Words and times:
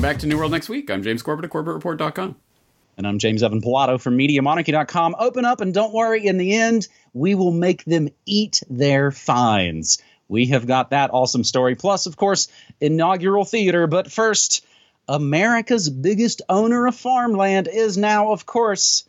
Welcome 0.00 0.14
back 0.14 0.20
to 0.22 0.26
New 0.28 0.38
World 0.38 0.52
Next 0.52 0.70
Week. 0.70 0.90
I'm 0.90 1.02
James 1.02 1.20
Corbett 1.20 1.44
at 1.44 1.50
CorbettReport.com. 1.50 2.34
And 2.96 3.06
I'm 3.06 3.18
James 3.18 3.42
Evan 3.42 3.60
Pilato 3.60 4.00
from 4.00 4.16
MediaMonarchy.com. 4.16 5.14
Open 5.18 5.44
up 5.44 5.60
and 5.60 5.74
don't 5.74 5.92
worry, 5.92 6.26
in 6.26 6.38
the 6.38 6.54
end, 6.56 6.88
we 7.12 7.34
will 7.34 7.52
make 7.52 7.84
them 7.84 8.08
eat 8.24 8.62
their 8.70 9.10
fines. 9.10 10.02
We 10.26 10.46
have 10.46 10.66
got 10.66 10.88
that 10.88 11.10
awesome 11.12 11.44
story. 11.44 11.74
Plus, 11.74 12.06
of 12.06 12.16
course, 12.16 12.48
inaugural 12.80 13.44
theater. 13.44 13.86
But 13.86 14.10
first, 14.10 14.64
America's 15.06 15.90
biggest 15.90 16.40
owner 16.48 16.86
of 16.86 16.96
farmland 16.96 17.68
is 17.70 17.98
now, 17.98 18.32
of 18.32 18.46
course, 18.46 19.04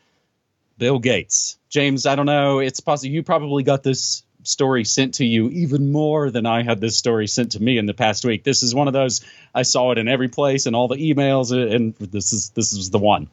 Bill 0.77 0.99
Gates. 0.99 1.57
James, 1.69 2.05
I 2.05 2.17
don't 2.17 2.25
know. 2.25 2.59
It's 2.59 2.81
possible 2.81 3.13
you 3.13 3.23
probably 3.23 3.63
got 3.63 3.81
this 3.81 4.23
story 4.43 4.83
sent 4.83 5.15
to 5.15 5.25
you 5.25 5.49
even 5.49 5.91
more 5.91 6.29
than 6.29 6.45
I 6.45 6.63
had 6.63 6.81
this 6.81 6.97
story 6.97 7.27
sent 7.27 7.53
to 7.53 7.61
me 7.61 7.77
in 7.77 7.85
the 7.85 7.93
past 7.93 8.25
week. 8.25 8.43
This 8.43 8.63
is 8.63 8.73
one 8.73 8.87
of 8.87 8.93
those 8.93 9.21
I 9.53 9.63
saw 9.63 9.91
it 9.91 9.97
in 9.97 10.07
every 10.07 10.27
place 10.27 10.65
and 10.65 10.75
all 10.75 10.87
the 10.87 10.95
emails, 10.95 11.51
and 11.51 11.95
this 11.95 12.33
is 12.33 12.49
this 12.49 12.73
is 12.73 12.89
the 12.89 12.99
one. 12.99 13.27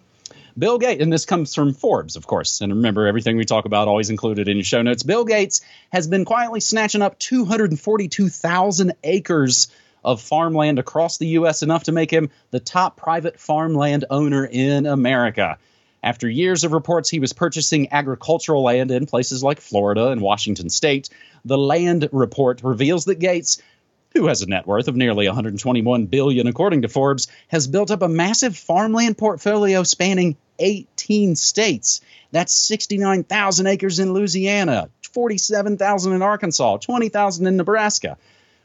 Bill 0.58 0.78
Gates, 0.78 1.00
and 1.00 1.12
this 1.12 1.24
comes 1.24 1.54
from 1.54 1.72
Forbes, 1.72 2.16
of 2.16 2.26
course. 2.26 2.60
And 2.60 2.74
remember, 2.74 3.06
everything 3.06 3.36
we 3.36 3.44
talk 3.44 3.64
about 3.64 3.86
always 3.86 4.10
included 4.10 4.48
in 4.48 4.56
your 4.56 4.64
show 4.64 4.82
notes. 4.82 5.04
Bill 5.04 5.24
Gates 5.24 5.60
has 5.92 6.08
been 6.08 6.24
quietly 6.24 6.60
snatching 6.60 7.00
up 7.00 7.18
242,000 7.18 8.92
acres 9.04 9.68
of 10.04 10.20
farmland 10.20 10.78
across 10.78 11.18
the 11.18 11.28
U.S., 11.28 11.62
enough 11.62 11.84
to 11.84 11.92
make 11.92 12.10
him 12.10 12.30
the 12.50 12.60
top 12.60 12.96
private 12.96 13.38
farmland 13.38 14.04
owner 14.10 14.44
in 14.44 14.86
America. 14.86 15.58
After 16.02 16.28
years 16.28 16.64
of 16.64 16.72
reports 16.72 17.10
he 17.10 17.18
was 17.18 17.32
purchasing 17.32 17.92
agricultural 17.92 18.62
land 18.62 18.90
in 18.90 19.06
places 19.06 19.42
like 19.42 19.60
Florida 19.60 20.08
and 20.08 20.20
Washington 20.20 20.70
state, 20.70 21.08
the 21.44 21.58
land 21.58 22.08
report 22.12 22.62
reveals 22.62 23.06
that 23.06 23.18
Gates 23.18 23.60
who 24.14 24.26
has 24.26 24.42
a 24.42 24.46
net 24.46 24.66
worth 24.66 24.88
of 24.88 24.96
nearly 24.96 25.26
121 25.26 26.06
billion 26.06 26.46
according 26.46 26.82
to 26.82 26.88
Forbes, 26.88 27.28
has 27.48 27.66
built 27.66 27.90
up 27.90 28.02
a 28.02 28.08
massive 28.08 28.56
farmland 28.56 29.18
portfolio 29.18 29.82
spanning 29.82 30.36
18 30.58 31.36
states. 31.36 32.00
That's 32.32 32.54
69,000 32.54 33.66
acres 33.66 33.98
in 33.98 34.12
Louisiana, 34.12 34.90
47,000 35.12 36.12
in 36.12 36.22
Arkansas, 36.22 36.78
20,000 36.78 37.46
in 37.46 37.56
Nebraska. 37.56 38.16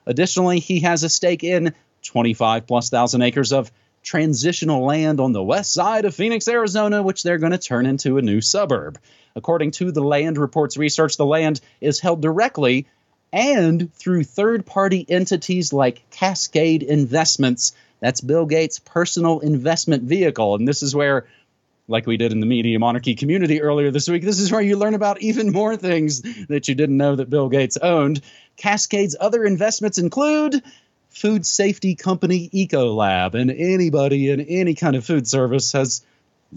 Additionally, 0.06 0.60
he 0.60 0.82
has 0.82 1.04
a 1.04 1.10
stake 1.10 1.44
in 1.44 1.74
25 2.04 2.68
plus 2.68 2.90
thousand 2.90 3.22
acres 3.22 3.54
of 3.54 3.72
transitional 4.04 4.86
land 4.86 5.20
on 5.20 5.32
the 5.32 5.44
west 5.44 5.74
side 5.74 6.06
of 6.06 6.14
Phoenix, 6.14 6.48
Arizona, 6.48 7.02
which 7.02 7.24
they're 7.24 7.38
going 7.38 7.54
to 7.54 7.58
turn 7.58 7.86
into 7.86 8.18
a 8.18 8.22
new 8.22 8.42
suburb. 8.42 9.00
According 9.36 9.72
to 9.72 9.92
the 9.92 10.04
Land 10.04 10.38
Reports 10.38 10.78
research, 10.78 11.18
the 11.18 11.26
land 11.26 11.62
is 11.82 12.00
held 12.00 12.22
directly 12.22 12.86
and 13.32 13.92
through 13.96 14.24
third 14.24 14.66
party 14.66 15.04
entities 15.10 15.74
like 15.74 16.08
Cascade 16.12 16.84
Investments. 16.84 17.74
That's 18.00 18.22
Bill 18.22 18.46
Gates' 18.46 18.78
personal 18.80 19.40
investment 19.40 20.04
vehicle. 20.04 20.56
And 20.56 20.68
this 20.68 20.84
is 20.84 20.94
where, 20.94 21.26
like 21.88 22.06
we 22.06 22.18
did 22.18 22.32
in 22.32 22.42
the 22.42 22.46
Media 22.46 22.78
Monarchy 22.78 23.16
community 23.16 23.62
earlier 23.62 23.90
this 23.90 24.08
week, 24.08 24.24
this 24.24 24.40
is 24.40 24.52
where 24.52 24.62
you 24.62 24.78
learn 24.78 24.94
about 24.94 25.22
even 25.22 25.52
more 25.52 25.76
things 25.76 26.22
that 26.48 26.68
you 26.68 26.76
didn't 26.76 26.98
know 26.98 27.16
that 27.16 27.30
Bill 27.30 27.50
Gates 27.50 27.78
owned. 27.78 28.22
Cascade's 28.56 29.16
other 29.20 29.44
investments 29.44 29.98
include 29.98 30.62
food 31.14 31.46
safety 31.46 31.96
company 31.96 32.50
Ecolab, 32.50 33.36
and 33.36 33.52
anybody 33.52 34.30
in 34.30 34.42
any 34.42 34.74
kind 34.74 34.96
of 34.96 35.06
food 35.06 35.28
service 35.28 35.72
has, 35.72 36.04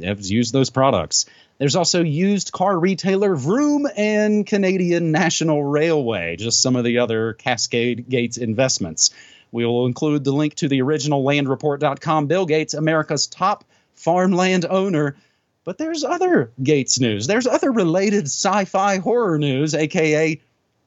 has 0.02 0.30
used 0.30 0.52
those 0.52 0.70
products. 0.70 1.26
There's 1.58 1.76
also 1.76 2.02
used 2.02 2.52
car 2.52 2.78
retailer 2.78 3.34
Vroom 3.34 3.86
and 3.96 4.46
Canadian 4.46 5.12
National 5.12 5.62
Railway, 5.62 6.36
just 6.36 6.60
some 6.60 6.76
of 6.76 6.84
the 6.84 6.98
other 6.98 7.34
Cascade 7.34 8.08
Gates 8.08 8.36
investments. 8.36 9.10
We 9.52 9.64
will 9.64 9.86
include 9.86 10.24
the 10.24 10.32
link 10.32 10.54
to 10.56 10.68
the 10.68 10.82
original 10.82 11.22
landreport.com. 11.22 12.26
Bill 12.26 12.46
Gates, 12.46 12.74
America's 12.74 13.26
top 13.26 13.64
farmland 13.94 14.66
owner. 14.68 15.16
But 15.64 15.78
there's 15.78 16.04
other 16.04 16.52
Gates 16.62 17.00
news. 17.00 17.26
There's 17.26 17.46
other 17.46 17.72
related 17.72 18.24
sci 18.24 18.64
fi 18.66 18.98
horror 18.98 19.38
news, 19.38 19.74
aka 19.74 20.40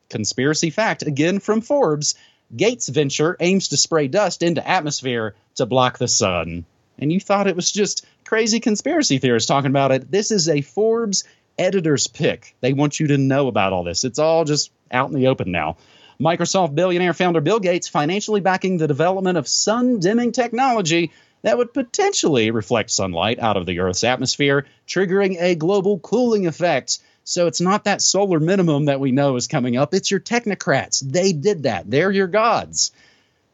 conspiracy 0.10 0.70
fact, 0.70 1.04
again 1.04 1.40
from 1.40 1.62
Forbes. 1.62 2.16
Gates 2.56 2.90
venture 2.90 3.38
aims 3.40 3.70
to 3.70 3.78
spray 3.78 4.08
dust 4.08 4.44
into 4.44 4.68
atmosphere 4.68 5.36
to 5.56 5.66
block 5.66 5.98
the 5.98 6.08
sun. 6.08 6.66
And 6.98 7.12
you 7.12 7.20
thought 7.20 7.48
it 7.48 7.56
was 7.56 7.72
just 7.72 8.06
crazy 8.26 8.60
conspiracy 8.60 9.20
theorists 9.20 9.48
talking 9.48 9.70
about 9.70 9.92
it. 9.92 10.12
This 10.12 10.32
is 10.32 10.50
a 10.50 10.62
Forbes 10.62 11.24
editor's 11.58 12.08
pick. 12.08 12.56
They 12.62 12.74
want 12.74 13.00
you 13.00 13.08
to 13.08 13.18
know 13.18 13.48
about 13.48 13.74
all 13.74 13.84
this. 13.84 14.04
It's 14.04 14.20
all 14.20 14.46
just 14.46 14.72
out 14.92 15.10
in 15.10 15.16
the 15.16 15.28
open 15.28 15.52
now. 15.52 15.78
Microsoft 16.20 16.76
billionaire 16.76 17.14
founder 17.14 17.40
Bill 17.40 17.60
Gates 17.60 17.88
financially 17.88 18.42
backing 18.42 18.78
the 18.78 18.88
development 18.88 19.38
of 19.38 19.48
sun 19.48 20.00
dimming 20.00 20.32
technology 20.32 21.12
that 21.44 21.58
would 21.58 21.74
potentially 21.74 22.52
reflect 22.52 22.92
sunlight 22.92 23.40
out 23.40 23.56
of 23.56 23.66
the 23.66 23.80
Earth's 23.80 24.04
atmosphere, 24.04 24.66
triggering 24.88 25.42
a 25.42 25.56
global 25.56 26.00
cooling 26.00 26.48
effect. 26.48 27.00
So 27.30 27.46
it's 27.46 27.62
not 27.62 27.84
that 27.84 28.02
solar 28.02 28.40
minimum 28.40 28.86
that 28.86 29.00
we 29.00 29.12
know 29.12 29.36
is 29.36 29.46
coming 29.46 29.78
up, 29.78 29.94
it's 29.94 30.10
your 30.10 30.20
technocrats. 30.20 31.00
They 31.00 31.32
did 31.32 31.64
that. 31.64 31.88
They're 31.88 32.10
your 32.10 32.26
gods. 32.26 32.92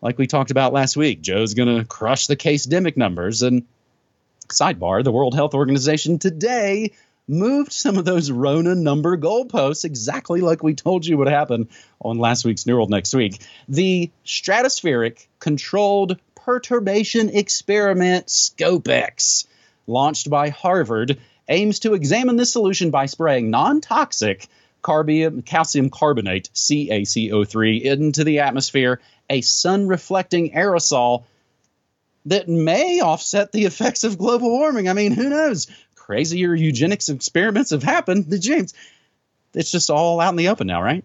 Like 0.02 0.18
we 0.18 0.28
talked 0.28 0.50
about 0.50 0.72
last 0.72 0.96
week, 0.96 1.22
Joe's 1.22 1.56
going 1.56 1.78
to 1.78 1.84
crush 1.84 2.28
the 2.28 2.38
case 2.38 2.66
demic 2.66 2.96
numbers 2.96 3.42
and 3.42 3.66
Sidebar 4.48 5.04
The 5.04 5.12
World 5.12 5.36
Health 5.36 5.54
Organization 5.54 6.20
today 6.20 6.94
moved 7.28 7.74
some 7.74 7.98
of 7.98 8.06
those 8.06 8.32
Rona 8.32 8.76
number 8.76 9.18
goalposts 9.18 9.84
exactly 9.84 10.40
like 10.40 10.64
we 10.64 10.74
told 10.74 11.06
you 11.06 11.18
would 11.18 11.28
happen 11.28 11.68
on 12.00 12.18
last 12.18 12.46
week's 12.46 12.66
New 12.66 12.76
World 12.76 12.92
Next 12.92 13.14
Week. 13.14 13.46
The 13.68 14.10
stratospheric 14.26 15.28
controlled 15.40 16.18
perturbation 16.34 17.28
experiment 17.28 18.28
SCOPEX, 18.28 19.48
launched 19.86 20.30
by 20.30 20.48
Harvard, 20.48 21.20
aims 21.48 21.80
to 21.80 21.94
examine 21.94 22.36
this 22.36 22.52
solution 22.52 22.92
by 22.92 23.06
spraying 23.06 23.50
non 23.50 23.82
toxic 23.82 24.48
calcium 24.84 25.90
carbonate, 25.90 26.50
CaCO3, 26.54 27.82
into 27.82 28.24
the 28.24 28.40
atmosphere, 28.40 29.02
a 29.30 29.42
sun 29.42 29.88
reflecting 29.88 30.52
aerosol 30.52 31.24
that 32.26 32.48
may 32.48 33.00
offset 33.00 33.52
the 33.52 33.66
effects 33.66 34.04
of 34.04 34.18
global 34.18 34.50
warming. 34.50 34.88
I 34.88 34.94
mean, 34.94 35.12
who 35.12 35.30
knows? 35.30 35.68
Crazier 35.96 36.54
eugenics 36.54 37.10
experiments 37.10 37.72
have 37.72 37.84
happened. 37.84 38.30
The 38.30 38.40
James, 38.40 38.74
it's 39.54 39.72
just 39.72 39.90
all 39.90 40.20
out 40.20 40.30
in 40.30 40.36
the 40.36 40.50
open 40.50 40.68
now, 40.68 40.82
right? 40.82 41.04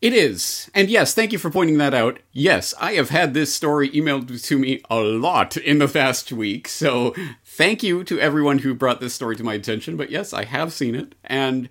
It 0.00 0.14
is. 0.14 0.70
And 0.74 0.88
yes, 0.88 1.12
thank 1.12 1.30
you 1.30 1.38
for 1.38 1.50
pointing 1.50 1.76
that 1.76 1.92
out. 1.92 2.20
Yes, 2.32 2.72
I 2.80 2.92
have 2.92 3.10
had 3.10 3.34
this 3.34 3.52
story 3.52 3.90
emailed 3.90 4.42
to 4.42 4.58
me 4.58 4.80
a 4.88 4.98
lot 4.98 5.58
in 5.58 5.78
the 5.78 5.88
past 5.88 6.32
week. 6.32 6.68
So 6.68 7.14
thank 7.44 7.82
you 7.82 8.02
to 8.04 8.18
everyone 8.18 8.58
who 8.60 8.74
brought 8.74 9.00
this 9.00 9.12
story 9.12 9.36
to 9.36 9.44
my 9.44 9.54
attention. 9.54 9.98
But 9.98 10.10
yes, 10.10 10.32
I 10.32 10.44
have 10.44 10.72
seen 10.72 10.94
it. 10.94 11.14
And 11.24 11.68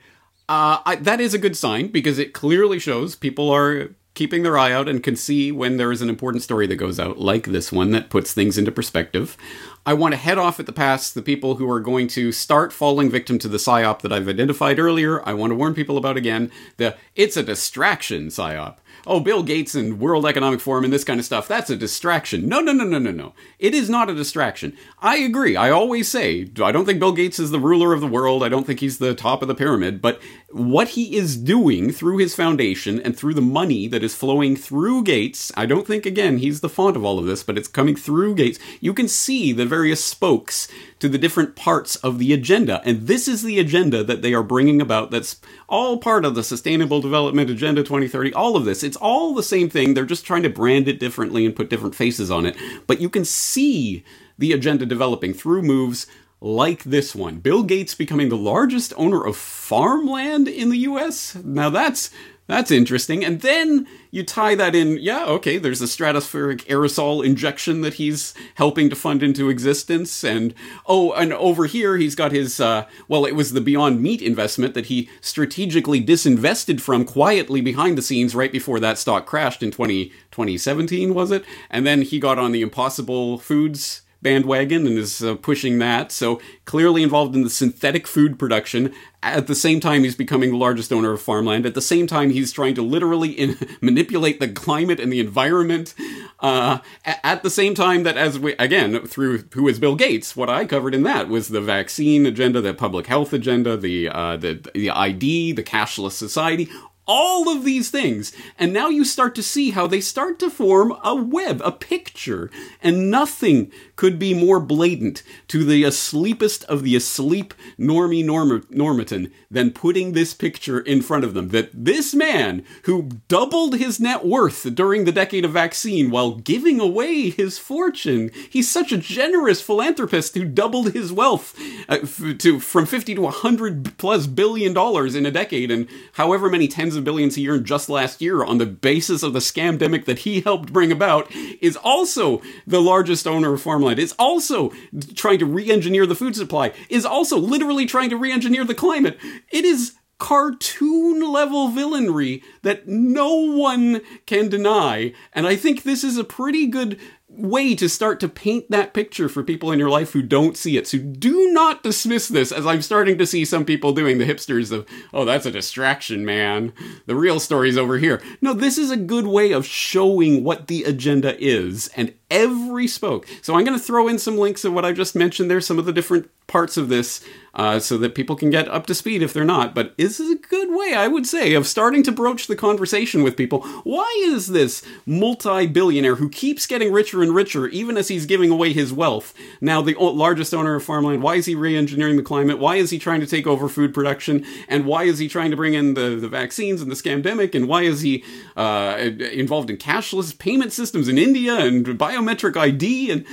uh, 0.47 0.81
I, 0.85 0.95
that 0.97 1.19
is 1.19 1.33
a 1.33 1.39
good 1.39 1.57
sign 1.57 1.87
because 1.87 2.19
it 2.19 2.33
clearly 2.33 2.77
shows 2.77 3.15
people 3.15 3.49
are 3.49 3.95
keeping 4.19 4.43
their 4.43 4.57
eye 4.57 4.73
out 4.73 4.89
and 4.89 5.01
can 5.01 5.15
see 5.15 5.49
when 5.49 5.77
there 5.77 5.93
is 5.93 6.01
an 6.01 6.09
important 6.09 6.43
story 6.43 6.67
that 6.67 6.75
goes 6.75 6.99
out, 6.99 7.19
like 7.19 7.45
this 7.45 7.71
one, 7.71 7.91
that 7.91 8.09
puts 8.09 8.33
things 8.33 8.57
into 8.57 8.69
perspective. 8.69 9.37
I 9.85 9.93
want 9.93 10.11
to 10.11 10.17
head 10.17 10.37
off 10.37 10.59
at 10.59 10.65
the 10.65 10.73
pass 10.73 11.09
the 11.09 11.21
people 11.21 11.55
who 11.55 11.71
are 11.71 11.79
going 11.79 12.09
to 12.09 12.33
start 12.33 12.73
falling 12.73 13.09
victim 13.09 13.39
to 13.39 13.47
the 13.47 13.55
psyop 13.55 14.01
that 14.01 14.11
I've 14.11 14.27
identified 14.27 14.77
earlier. 14.77 15.25
I 15.25 15.31
want 15.31 15.51
to 15.51 15.55
warn 15.55 15.73
people 15.73 15.97
about 15.97 16.17
again 16.17 16.51
the 16.75 16.97
it's 17.15 17.37
a 17.37 17.43
distraction 17.43 18.27
psyop 18.27 18.79
oh, 19.05 19.19
Bill 19.19 19.43
Gates 19.43 19.75
and 19.75 19.99
World 19.99 20.25
Economic 20.25 20.59
Forum 20.59 20.83
and 20.83 20.93
this 20.93 21.03
kind 21.03 21.19
of 21.19 21.25
stuff, 21.25 21.47
that's 21.47 21.69
a 21.69 21.75
distraction. 21.75 22.47
No, 22.47 22.59
no, 22.59 22.71
no, 22.71 22.83
no, 22.83 22.99
no, 22.99 23.11
no. 23.11 23.33
It 23.57 23.73
is 23.73 23.89
not 23.89 24.09
a 24.09 24.15
distraction. 24.15 24.77
I 24.99 25.17
agree. 25.17 25.55
I 25.55 25.69
always 25.71 26.07
say, 26.07 26.49
I 26.61 26.71
don't 26.71 26.85
think 26.85 26.99
Bill 26.99 27.11
Gates 27.11 27.39
is 27.39 27.51
the 27.51 27.59
ruler 27.59 27.93
of 27.93 28.01
the 28.01 28.07
world. 28.07 28.43
I 28.43 28.49
don't 28.49 28.65
think 28.65 28.79
he's 28.79 28.99
the 28.99 29.15
top 29.15 29.41
of 29.41 29.47
the 29.47 29.55
pyramid. 29.55 30.01
But 30.01 30.21
what 30.51 30.89
he 30.89 31.15
is 31.15 31.37
doing 31.37 31.91
through 31.91 32.17
his 32.17 32.33
foundation 32.33 32.99
and 32.99 33.15
through 33.15 33.35
the 33.35 33.41
money 33.41 33.87
that 33.87 34.03
is 34.03 34.15
flowing 34.15 34.55
through 34.55 35.03
Gates, 35.03 35.51
I 35.55 35.67
don't 35.67 35.85
think, 35.85 36.05
again, 36.05 36.39
he's 36.39 36.61
the 36.61 36.69
font 36.69 36.95
of 36.95 37.05
all 37.05 37.19
of 37.19 37.25
this, 37.25 37.43
but 37.43 37.57
it's 37.57 37.67
coming 37.67 37.95
through 37.95 38.35
Gates. 38.35 38.57
You 38.79 38.93
can 38.93 39.07
see 39.07 39.51
the 39.51 39.65
various 39.65 40.03
spokes 40.03 40.67
to 40.99 41.07
the 41.07 41.19
different 41.19 41.55
parts 41.55 41.97
of 41.97 42.17
the 42.17 42.33
agenda. 42.33 42.81
And 42.83 43.05
this 43.05 43.27
is 43.27 43.43
the 43.43 43.59
agenda 43.59 44.03
that 44.03 44.23
they 44.23 44.33
are 44.33 44.41
bringing 44.41 44.81
about 44.81 45.11
that's 45.11 45.39
all 45.67 45.97
part 45.97 46.25
of 46.25 46.33
the 46.33 46.43
Sustainable 46.43 46.99
Development 46.99 47.49
Agenda 47.49 47.83
2030. 47.83 48.33
All 48.33 48.55
of 48.55 48.65
this. 48.65 48.83
It's 48.83 48.97
all 48.97 49.35
the 49.35 49.43
same 49.43 49.69
thing. 49.69 49.93
They're 49.93 50.05
just 50.05 50.25
trying 50.25 50.43
to 50.43 50.49
brand 50.49 50.87
it 50.87 50.99
differently 50.99 51.45
and 51.45 51.55
put 51.55 51.69
different 51.69 51.95
faces 51.95 52.31
on 52.31 52.47
it. 52.47 52.57
But 52.87 52.99
you 52.99 53.09
can 53.09 53.23
see 53.23 54.03
the 54.39 54.53
agenda 54.53 54.85
developing 54.85 55.33
through 55.33 55.61
moves 55.61 56.07
like 56.41 56.83
this 56.83 57.15
one. 57.15 57.37
Bill 57.37 57.63
Gates 57.63 57.95
becoming 57.95 58.29
the 58.29 58.37
largest 58.37 58.93
owner 58.95 59.25
of 59.25 59.35
farmland 59.35 60.47
in 60.47 60.69
the 60.69 60.79
US. 60.79 61.35
Now 61.35 61.69
that's 61.69 62.11
That's 62.47 62.71
interesting. 62.71 63.23
And 63.23 63.41
then 63.41 63.85
you 64.09 64.23
tie 64.23 64.55
that 64.55 64.73
in, 64.73 64.97
yeah, 64.97 65.23
okay, 65.25 65.59
there's 65.59 65.83
a 65.83 65.85
stratospheric 65.85 66.65
aerosol 66.65 67.23
injection 67.23 67.81
that 67.81 67.93
he's 67.95 68.33
helping 68.55 68.89
to 68.89 68.95
fund 68.95 69.21
into 69.21 69.49
existence. 69.49 70.23
And, 70.23 70.55
oh, 70.87 71.11
and 71.11 71.31
over 71.31 71.67
here 71.67 71.97
he's 71.97 72.15
got 72.15 72.31
his, 72.31 72.59
uh, 72.59 72.87
well, 73.07 73.27
it 73.27 73.35
was 73.35 73.53
the 73.53 73.61
Beyond 73.61 74.01
Meat 74.01 74.23
investment 74.23 74.73
that 74.73 74.87
he 74.87 75.07
strategically 75.21 76.03
disinvested 76.03 76.81
from 76.81 77.05
quietly 77.05 77.61
behind 77.61 77.99
the 77.99 78.01
scenes 78.01 78.33
right 78.33 78.51
before 78.51 78.79
that 78.79 78.97
stock 78.97 79.27
crashed 79.27 79.61
in 79.61 79.69
20, 79.69 80.05
2017, 80.31 81.13
was 81.13 81.29
it? 81.29 81.45
And 81.69 81.85
then 81.85 82.01
he 82.01 82.19
got 82.19 82.39
on 82.39 82.51
the 82.51 82.63
Impossible 82.63 83.37
Foods 83.37 84.01
bandwagon 84.21 84.85
and 84.85 84.97
is 84.97 85.23
uh, 85.23 85.35
pushing 85.35 85.79
that. 85.79 86.11
So 86.11 86.41
clearly 86.65 87.03
involved 87.03 87.35
in 87.35 87.43
the 87.43 87.49
synthetic 87.49 88.07
food 88.07 88.37
production. 88.37 88.93
At 89.21 89.47
the 89.47 89.55
same 89.55 89.79
time, 89.79 90.03
he's 90.03 90.15
becoming 90.15 90.51
the 90.51 90.57
largest 90.57 90.93
owner 90.93 91.11
of 91.11 91.21
farmland. 91.21 91.65
At 91.65 91.73
the 91.73 91.81
same 91.81 92.07
time, 92.07 92.29
he's 92.29 92.51
trying 92.51 92.75
to 92.75 92.81
literally 92.81 93.31
in- 93.31 93.57
manipulate 93.81 94.39
the 94.39 94.47
climate 94.47 94.99
and 94.99 95.11
the 95.11 95.19
environment. 95.19 95.93
Uh, 96.39 96.79
at 97.05 97.43
the 97.43 97.49
same 97.49 97.75
time 97.75 98.03
that, 98.03 98.17
as 98.17 98.39
we 98.39 98.53
again 98.53 99.05
through 99.05 99.39
who 99.53 99.67
is 99.67 99.79
Bill 99.79 99.95
Gates, 99.95 100.35
what 100.35 100.49
I 100.49 100.65
covered 100.65 100.95
in 100.95 101.03
that 101.03 101.27
was 101.27 101.49
the 101.49 101.61
vaccine 101.61 102.25
agenda, 102.25 102.61
the 102.61 102.73
public 102.73 103.07
health 103.07 103.33
agenda, 103.33 103.75
the 103.75 104.07
uh, 104.07 104.37
the 104.37 104.69
the 104.73 104.89
ID, 104.89 105.51
the 105.51 105.63
cashless 105.63 106.13
society 106.13 106.69
all 107.09 107.49
of 107.49 107.65
these 107.65 107.89
things. 107.89 108.31
And 108.59 108.71
now 108.71 108.89
you 108.89 109.03
start 109.03 109.33
to 109.33 109.41
see 109.41 109.71
how 109.71 109.87
they 109.87 109.99
start 109.99 110.37
to 110.39 110.49
form 110.51 110.95
a 111.03 111.15
web, 111.15 111.59
a 111.65 111.71
picture. 111.71 112.51
And 112.83 113.09
nothing 113.09 113.71
could 113.99 114.17
be 114.17 114.33
more 114.33 114.61
blatant 114.61 115.21
to 115.49 115.65
the 115.65 115.83
asleepest 115.83 116.63
of 116.65 116.83
the 116.83 116.95
asleep 116.95 117.53
normie 117.77 118.23
norm- 118.23 118.65
normatin 118.71 119.29
than 119.51 119.71
putting 119.71 120.13
this 120.13 120.33
picture 120.33 120.79
in 120.79 121.01
front 121.01 121.25
of 121.25 121.33
them. 121.33 121.49
That 121.49 121.69
this 121.73 122.13
man, 122.13 122.63
who 122.83 123.09
doubled 123.27 123.75
his 123.75 123.99
net 123.99 124.25
worth 124.25 124.73
during 124.73 125.03
the 125.03 125.11
decade 125.11 125.43
of 125.43 125.51
vaccine 125.51 126.11
while 126.11 126.35
giving 126.35 126.79
away 126.79 127.29
his 127.29 127.57
fortune, 127.57 128.31
he's 128.49 128.69
such 128.69 128.93
a 128.93 128.97
generous 128.97 129.61
philanthropist 129.61 130.33
who 130.33 130.45
doubled 130.45 130.93
his 130.93 131.11
wealth 131.11 131.53
uh, 131.89 131.97
f- 132.01 132.37
to 132.37 132.61
from 132.61 132.85
50 132.85 133.15
to 133.15 133.21
100 133.21 133.97
plus 133.97 134.27
billion 134.27 134.71
dollars 134.73 135.13
in 135.13 135.25
a 135.25 135.31
decade 135.31 135.71
and 135.71 135.89
however 136.13 136.49
many 136.49 136.69
tens 136.69 136.95
of 136.95 137.03
billions 137.03 137.35
he 137.35 137.49
earned 137.49 137.65
just 137.65 137.89
last 137.89 138.21
year 138.21 138.45
on 138.45 138.59
the 138.59 138.65
basis 138.65 139.23
of 139.23 139.33
the 139.33 139.39
scamdemic 139.39 140.05
that 140.05 140.19
he 140.19 140.39
helped 140.39 140.71
bring 140.71 140.91
about, 140.91 141.29
is 141.59 141.75
also 141.75 142.41
the 142.65 142.81
largest 142.81 143.27
owner 143.27 143.53
of 143.53 143.61
farmland, 143.61 143.88
is 143.97 144.13
also 144.19 144.71
trying 145.15 145.39
to 145.39 145.45
re 145.45 145.71
engineer 145.71 146.05
the 146.05 146.15
food 146.15 146.35
supply, 146.35 146.73
is 146.89 147.05
also 147.05 147.37
literally 147.37 147.85
trying 147.85 148.09
to 148.09 148.17
re 148.17 148.31
engineer 148.31 148.65
the 148.65 148.75
climate. 148.75 149.17
It 149.51 149.65
is 149.65 149.95
cartoon 150.19 151.21
level 151.31 151.69
villainry 151.69 152.43
that 152.61 152.87
no 152.87 153.33
one 153.33 154.01
can 154.25 154.49
deny. 154.49 155.13
And 155.33 155.47
I 155.47 155.55
think 155.55 155.83
this 155.83 156.03
is 156.03 156.17
a 156.17 156.23
pretty 156.23 156.67
good 156.67 156.99
way 157.29 157.75
to 157.75 157.87
start 157.87 158.19
to 158.19 158.27
paint 158.27 158.69
that 158.71 158.93
picture 158.93 159.29
for 159.29 159.43
people 159.43 159.71
in 159.71 159.79
your 159.79 159.89
life 159.89 160.11
who 160.13 160.21
don't 160.21 160.57
see 160.57 160.77
it. 160.77 160.87
So 160.87 160.97
do 160.97 161.51
not 161.51 161.83
dismiss 161.83 162.27
this 162.27 162.51
as 162.51 162.65
I'm 162.65 162.81
starting 162.81 163.17
to 163.17 163.25
see 163.25 163.45
some 163.45 163.65
people 163.65 163.93
doing 163.93 164.17
the 164.17 164.25
hipsters 164.25 164.71
of, 164.71 164.87
oh, 165.13 165.25
that's 165.25 165.45
a 165.45 165.51
distraction, 165.51 166.25
man. 166.25 166.73
The 167.05 167.15
real 167.15 167.39
story's 167.39 167.77
over 167.77 167.97
here. 167.97 168.21
No, 168.41 168.53
this 168.53 168.77
is 168.77 168.89
a 168.91 168.97
good 168.97 169.27
way 169.27 169.51
of 169.51 169.65
showing 169.65 170.43
what 170.43 170.67
the 170.67 170.83
agenda 170.83 171.39
is 171.39 171.89
and 171.95 172.13
every 172.31 172.87
spoke. 172.87 173.27
So 173.41 173.55
I'm 173.55 173.65
going 173.65 173.77
to 173.77 173.83
throw 173.83 174.07
in 174.07 174.19
some 174.19 174.37
links 174.37 174.65
of 174.65 174.73
what 174.73 174.85
I 174.85 174.91
just 174.91 175.15
mentioned 175.15 175.49
there, 175.49 175.61
some 175.61 175.79
of 175.79 175.85
the 175.85 175.93
different 175.93 176.29
parts 176.47 176.77
of 176.77 176.89
this, 176.89 177.23
uh, 177.53 177.79
so 177.79 177.97
that 177.97 178.15
people 178.15 178.35
can 178.35 178.49
get 178.49 178.67
up 178.67 178.85
to 178.87 178.95
speed 178.95 179.21
if 179.21 179.33
they're 179.33 179.45
not. 179.45 179.73
But 179.73 179.97
this 179.97 180.19
is 180.19 180.31
a 180.31 180.35
good 180.35 180.69
way, 180.71 180.93
I 180.93 181.07
would 181.07 181.25
say, 181.25 181.53
of 181.53 181.67
starting 181.67 182.03
to 182.03 182.11
broach 182.11 182.47
the 182.47 182.55
conversation 182.55 183.23
with 183.23 183.37
people. 183.37 183.61
Why 183.83 184.23
is 184.27 184.47
this 184.47 184.83
multi 185.05 185.67
billionaire 185.67 186.15
who 186.15 186.29
keeps 186.29 186.67
getting 186.67 186.91
richer 186.91 187.18
and 187.21 187.33
richer, 187.33 187.67
even 187.67 187.97
as 187.97 188.07
he's 188.07 188.25
giving 188.25 188.51
away 188.51 188.73
his 188.73 188.93
wealth, 188.93 189.33
now 189.61 189.81
the 189.81 189.95
largest 189.95 190.53
owner 190.53 190.75
of 190.75 190.83
farmland? 190.83 191.21
Why 191.21 191.35
is 191.35 191.45
he 191.45 191.55
re 191.55 191.75
engineering 191.75 192.17
the 192.17 192.23
climate? 192.23 192.59
Why 192.59 192.75
is 192.77 192.89
he 192.89 192.99
trying 192.99 193.19
to 193.21 193.27
take 193.27 193.47
over 193.47 193.69
food 193.69 193.93
production? 193.93 194.45
And 194.67 194.85
why 194.85 195.03
is 195.03 195.19
he 195.19 195.27
trying 195.27 195.51
to 195.51 195.57
bring 195.57 195.73
in 195.73 195.93
the, 195.93 196.15
the 196.15 196.29
vaccines 196.29 196.81
and 196.81 196.91
the 196.91 196.95
scamdemic? 196.95 197.55
And 197.55 197.67
why 197.67 197.83
is 197.83 198.01
he 198.01 198.23
uh, 198.55 198.97
involved 198.99 199.69
in 199.69 199.77
cashless 199.77 200.37
payment 200.37 200.73
systems 200.73 201.07
in 201.07 201.17
India 201.17 201.55
and 201.55 201.85
biometric 201.85 202.57
ID 202.57 203.11
and 203.11 203.25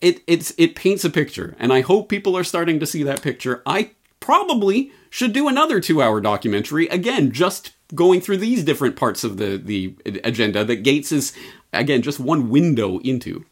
it 0.00 0.22
it's 0.26 0.52
it 0.58 0.74
paints 0.74 1.04
a 1.04 1.10
picture 1.10 1.56
and 1.58 1.72
I 1.72 1.80
hope 1.80 2.08
people 2.08 2.36
are 2.36 2.44
starting 2.44 2.78
to 2.80 2.86
see 2.86 3.02
that 3.02 3.22
picture. 3.22 3.62
I 3.66 3.92
probably 4.20 4.92
should 5.10 5.32
do 5.32 5.48
another 5.48 5.80
2-hour 5.80 6.20
documentary 6.20 6.88
again 6.88 7.30
just 7.30 7.72
going 7.94 8.20
through 8.20 8.38
these 8.38 8.64
different 8.64 8.96
parts 8.96 9.24
of 9.24 9.36
the 9.36 9.56
the 9.56 9.94
agenda 10.24 10.64
that 10.64 10.76
Gates 10.76 11.12
is 11.12 11.32
again 11.74 12.02
just 12.02 12.20
one 12.20 12.48
window 12.48 12.98
into 12.98 13.44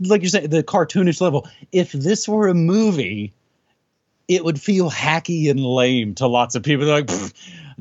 like 0.00 0.22
you're 0.22 0.30
saying, 0.30 0.50
the 0.50 0.62
cartoonish 0.62 1.20
level. 1.20 1.48
If 1.72 1.92
this 1.92 2.28
were 2.28 2.48
a 2.48 2.54
movie, 2.54 3.34
it 4.28 4.44
would 4.44 4.60
feel 4.60 4.90
hacky 4.90 5.50
and 5.50 5.60
lame 5.60 6.14
to 6.16 6.26
lots 6.26 6.54
of 6.54 6.62
people. 6.62 6.86
They're 6.86 7.02
like, 7.02 7.10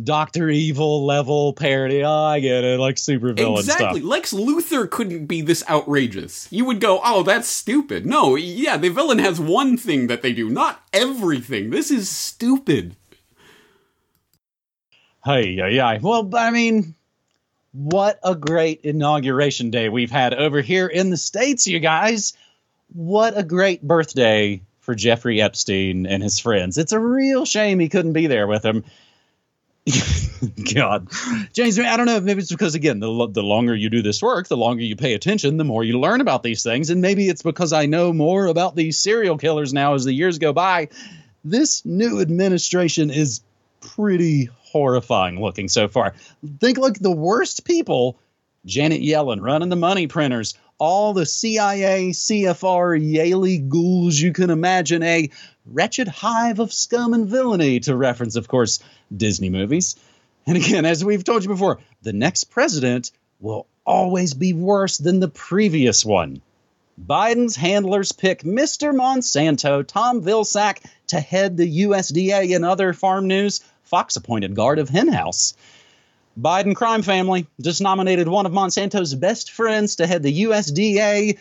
Doctor 0.02 0.50
Evil 0.50 1.06
level 1.06 1.54
parody. 1.54 2.04
Oh, 2.04 2.12
I 2.12 2.40
get 2.40 2.64
it, 2.64 2.80
like 2.80 2.98
super 2.98 3.34
villain 3.34 3.60
exactly. 3.60 4.00
stuff. 4.00 4.10
Lex 4.10 4.34
Luthor 4.34 4.90
couldn't 4.90 5.28
be 5.28 5.42
this 5.42 5.64
outrageous. 5.70 6.48
You 6.52 6.66
would 6.66 6.82
go, 6.82 7.00
oh, 7.04 7.24
that's 7.24 7.48
stupid. 7.48 8.06
No, 8.06 8.36
yeah, 8.36 8.78
the 8.78 8.90
villain 8.90 9.20
has 9.20 9.40
one 9.40 9.78
thing 9.78 10.08
that 10.08 10.22
they 10.22 10.34
do, 10.34 10.50
not 10.50 10.82
everything. 10.92 11.70
This 11.70 11.92
is 11.92 12.10
stupid. 12.10 12.96
Hey, 15.24 15.52
yeah, 15.52 15.68
yeah. 15.68 16.00
Well, 16.02 16.30
I 16.36 16.52
mean, 16.52 16.96
what 17.74 18.20
a 18.24 18.36
great 18.36 18.82
inauguration 18.84 19.72
day 19.72 19.90
we've 19.90 20.12
had 20.12 20.34
over 20.34 20.62
here 20.62 20.88
in 20.88 21.10
the 21.10 21.18
states, 21.18 21.68
you 21.68 21.80
guys. 21.80 22.34
What 22.94 23.38
a 23.38 23.44
great 23.44 23.82
birthday 23.82 24.62
for 24.82 24.94
Jeffrey 24.94 25.42
Epstein 25.42 26.06
and 26.06 26.22
his 26.22 26.40
friends. 26.40 26.78
It's 26.78 26.92
a 26.92 27.00
real 27.00 27.46
shame 27.46 27.80
he 27.80 27.90
couldn't 27.90 28.14
be 28.14 28.28
there 28.28 28.46
with 28.46 28.62
them. 28.62 28.84
God, 30.74 31.10
James, 31.52 31.80
I 31.80 31.98
don't 31.98 32.06
know. 32.06 32.22
Maybe 32.22 32.42
it's 32.42 32.52
because 32.52 32.76
again, 32.76 33.00
the 33.00 33.28
the 33.28 33.44
longer 33.44 33.76
you 33.76 33.90
do 33.90 34.02
this 34.02 34.22
work, 34.22 34.48
the 34.48 34.56
longer 34.56 34.84
you 34.84 34.96
pay 34.96 35.14
attention, 35.14 35.58
the 35.58 35.64
more 35.64 35.84
you 35.84 36.00
learn 36.00 36.22
about 36.22 36.44
these 36.44 36.64
things, 36.64 36.90
and 36.90 37.02
maybe 37.02 37.28
it's 37.28 37.42
because 37.42 37.74
I 37.74 37.88
know 37.88 38.14
more 38.14 38.46
about 38.46 38.76
these 38.76 39.00
serial 39.00 39.38
killers 39.38 39.74
now 39.74 39.96
as 39.96 40.06
the 40.06 40.14
years 40.14 40.38
go 40.38 40.54
by. 40.54 40.90
This 41.44 41.84
new 41.84 42.22
administration 42.22 43.10
is 43.10 43.42
pretty 43.82 44.50
horrifying 44.74 45.40
looking 45.40 45.70
so 45.70 45.88
far. 45.88 46.14
Think 46.60 46.78
like 46.78 47.00
the 47.00 47.12
worst 47.12 47.64
people: 47.64 48.20
Janet 48.66 49.02
Yellen 49.02 49.42
running 49.42 49.70
the 49.70 49.78
money 49.78 50.08
printers, 50.08 50.56
all 50.80 51.14
the 51.14 51.26
CIA, 51.26 52.10
CFR, 52.10 53.00
Yaley 53.00 53.70
ghouls 53.70 54.20
you 54.20 54.34
can 54.34 54.50
imagine, 54.50 55.04
a 55.04 55.30
wretched 55.66 56.10
hive 56.10 56.60
of 56.60 56.74
scum 56.74 57.14
and 57.14 57.28
villainy, 57.28 57.80
to 57.82 57.96
reference, 57.96 58.36
of 58.36 58.50
course, 58.50 58.80
Disney 59.16 59.50
movies. 59.50 59.96
And 60.46 60.58
again, 60.58 60.86
as 60.86 61.06
we've 61.06 61.24
told 61.24 61.44
you 61.44 61.50
before, 61.50 61.80
the 62.02 62.12
next 62.12 62.46
president 62.46 63.12
will 63.40 63.68
always 63.86 64.34
be 64.34 64.54
worse 64.54 64.98
than 64.98 65.20
the 65.20 65.30
previous 65.30 66.04
one. 66.04 66.42
Biden's 67.02 67.56
handlers 67.56 68.12
pick 68.12 68.44
Mr. 68.44 68.94
Monsanto, 68.94 69.86
Tom 69.88 70.22
Vilsack, 70.22 70.84
to 71.08 71.20
head 71.20 71.58
the 71.58 71.84
USDA 71.84 72.56
and 72.56 72.66
other 72.66 72.94
farm 72.94 73.28
news. 73.28 73.62
Fox 73.84 74.16
appointed 74.16 74.56
guard 74.56 74.80
of 74.80 74.90
Henhouse. 74.90 75.54
Biden 76.40 76.76
crime 76.76 77.04
family 77.04 77.48
just 77.62 77.82
nominated 77.82 78.28
one 78.28 78.46
of 78.46 78.52
Monsanto's 78.52 79.14
best 79.14 79.52
friends 79.52 79.98
to 79.98 80.08
head 80.08 80.24
the 80.24 80.44
USDA 80.44 81.38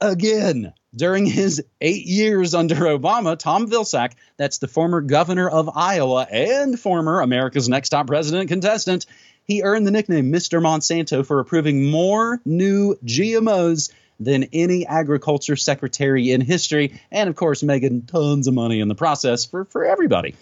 again. 0.00 0.72
During 0.94 1.26
his 1.26 1.62
eight 1.80 2.06
years 2.06 2.54
under 2.54 2.74
Obama, 2.76 3.38
Tom 3.38 3.68
Vilsack, 3.68 4.12
that's 4.36 4.58
the 4.58 4.68
former 4.68 5.00
governor 5.00 5.48
of 5.48 5.68
Iowa 5.76 6.26
and 6.30 6.78
former 6.80 7.20
America's 7.20 7.68
Next 7.68 7.90
Top 7.90 8.06
President 8.06 8.48
contestant, 8.48 9.04
he 9.44 9.62
earned 9.62 9.86
the 9.86 9.90
nickname 9.90 10.32
Mr. 10.32 10.62
Monsanto 10.62 11.26
for 11.26 11.40
approving 11.40 11.90
more 11.90 12.40
new 12.44 12.94
GMOs 13.04 13.90
than 14.20 14.44
any 14.52 14.86
agriculture 14.86 15.56
secretary 15.56 16.32
in 16.32 16.40
history, 16.40 17.00
and 17.10 17.28
of 17.28 17.36
course, 17.36 17.62
making 17.62 18.02
tons 18.02 18.46
of 18.46 18.54
money 18.54 18.80
in 18.80 18.88
the 18.88 18.94
process 18.94 19.44
for, 19.44 19.64
for 19.66 19.84
everybody. 19.84 20.34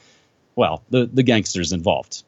Well, 0.56 0.82
the, 0.90 1.06
the 1.06 1.22
gangsters 1.22 1.72
involved 1.72 2.24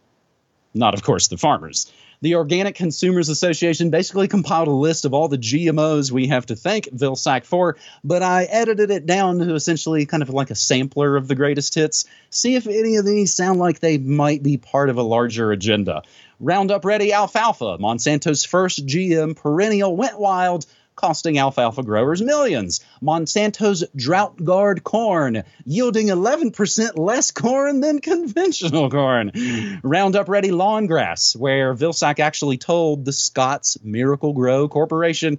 not, 0.74 0.94
of 0.94 1.02
course, 1.02 1.28
the 1.28 1.36
farmers. 1.36 1.92
The 2.20 2.34
Organic 2.34 2.74
Consumers 2.74 3.28
Association 3.28 3.90
basically 3.90 4.26
compiled 4.26 4.66
a 4.66 4.72
list 4.72 5.04
of 5.04 5.14
all 5.14 5.28
the 5.28 5.38
GMOs 5.38 6.10
we 6.10 6.26
have 6.28 6.46
to 6.46 6.56
thank 6.56 6.86
Vilsack 6.86 7.44
for, 7.44 7.76
but 8.02 8.24
I 8.24 8.44
edited 8.44 8.90
it 8.90 9.06
down 9.06 9.38
to 9.38 9.54
essentially 9.54 10.04
kind 10.04 10.22
of 10.22 10.30
like 10.30 10.50
a 10.50 10.56
sampler 10.56 11.16
of 11.16 11.28
the 11.28 11.36
greatest 11.36 11.74
hits. 11.74 12.06
See 12.30 12.56
if 12.56 12.66
any 12.66 12.96
of 12.96 13.06
these 13.06 13.34
sound 13.34 13.60
like 13.60 13.78
they 13.78 13.98
might 13.98 14.42
be 14.42 14.56
part 14.56 14.90
of 14.90 14.96
a 14.96 15.02
larger 15.02 15.52
agenda. 15.52 16.02
Roundup 16.40 16.84
Ready 16.84 17.12
Alfalfa, 17.12 17.78
Monsanto's 17.78 18.44
first 18.44 18.84
GM 18.84 19.36
perennial, 19.36 19.94
went 19.96 20.18
wild, 20.18 20.66
costing 20.98 21.38
alfalfa 21.38 21.82
growers 21.82 22.20
millions. 22.20 22.84
Monsanto's 23.00 23.84
DroughtGard 23.96 24.82
corn, 24.82 25.44
yielding 25.64 26.08
11% 26.08 26.98
less 26.98 27.30
corn 27.30 27.80
than 27.80 28.00
conventional 28.00 28.90
corn. 28.90 29.80
Roundup 29.82 30.28
Ready 30.28 30.50
lawn 30.50 30.86
grass, 30.86 31.36
where 31.36 31.74
Vilsack 31.74 32.18
actually 32.18 32.58
told 32.58 33.04
the 33.04 33.12
Scotts 33.12 33.78
Miracle-Gro 33.82 34.68
Corporation, 34.68 35.38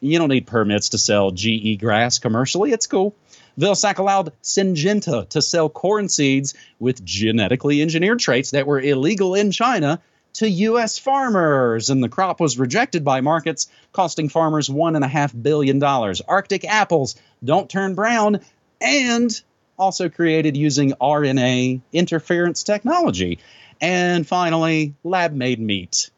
you 0.00 0.18
don't 0.18 0.28
need 0.28 0.46
permits 0.46 0.90
to 0.90 0.98
sell 0.98 1.30
GE 1.30 1.78
grass 1.78 2.18
commercially, 2.18 2.72
it's 2.72 2.88
cool. 2.88 3.14
Vilsack 3.58 3.98
allowed 3.98 4.32
Syngenta 4.42 5.28
to 5.30 5.40
sell 5.40 5.68
corn 5.68 6.08
seeds 6.08 6.54
with 6.78 7.04
genetically 7.04 7.80
engineered 7.80 8.18
traits 8.18 8.50
that 8.50 8.66
were 8.66 8.80
illegal 8.80 9.34
in 9.34 9.50
China 9.50 10.02
to 10.36 10.48
U.S. 10.48 10.98
farmers, 10.98 11.90
and 11.90 12.02
the 12.02 12.08
crop 12.08 12.40
was 12.40 12.58
rejected 12.58 13.04
by 13.04 13.20
markets, 13.20 13.68
costing 13.92 14.28
farmers 14.28 14.68
$1.5 14.68 15.42
billion. 15.42 15.82
Arctic 15.82 16.64
apples 16.64 17.16
don't 17.44 17.70
turn 17.70 17.94
brown, 17.94 18.40
and 18.80 19.40
also 19.78 20.08
created 20.08 20.56
using 20.56 20.92
RNA 20.92 21.80
interference 21.92 22.62
technology. 22.62 23.38
And 23.80 24.26
finally, 24.26 24.94
lab 25.04 25.32
made 25.32 25.60
meat. 25.60 26.10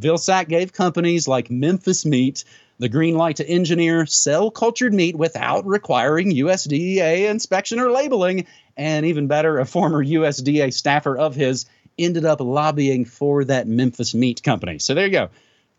Vilsack 0.00 0.48
gave 0.48 0.72
companies 0.72 1.28
like 1.28 1.50
Memphis 1.50 2.04
Meat 2.04 2.44
the 2.78 2.88
green 2.88 3.16
light 3.16 3.36
to 3.36 3.48
engineer 3.48 4.06
cell 4.06 4.50
cultured 4.50 4.92
meat 4.92 5.14
without 5.14 5.64
requiring 5.64 6.32
USDA 6.32 7.30
inspection 7.30 7.78
or 7.78 7.92
labeling. 7.92 8.46
And 8.76 9.06
even 9.06 9.28
better, 9.28 9.60
a 9.60 9.64
former 9.64 10.04
USDA 10.04 10.72
staffer 10.72 11.16
of 11.16 11.36
his 11.36 11.66
ended 11.98 12.24
up 12.24 12.40
lobbying 12.40 13.04
for 13.04 13.44
that 13.44 13.66
Memphis 13.66 14.14
meat 14.14 14.42
company. 14.42 14.78
So 14.78 14.94
there 14.94 15.06
you 15.06 15.12
go. 15.12 15.28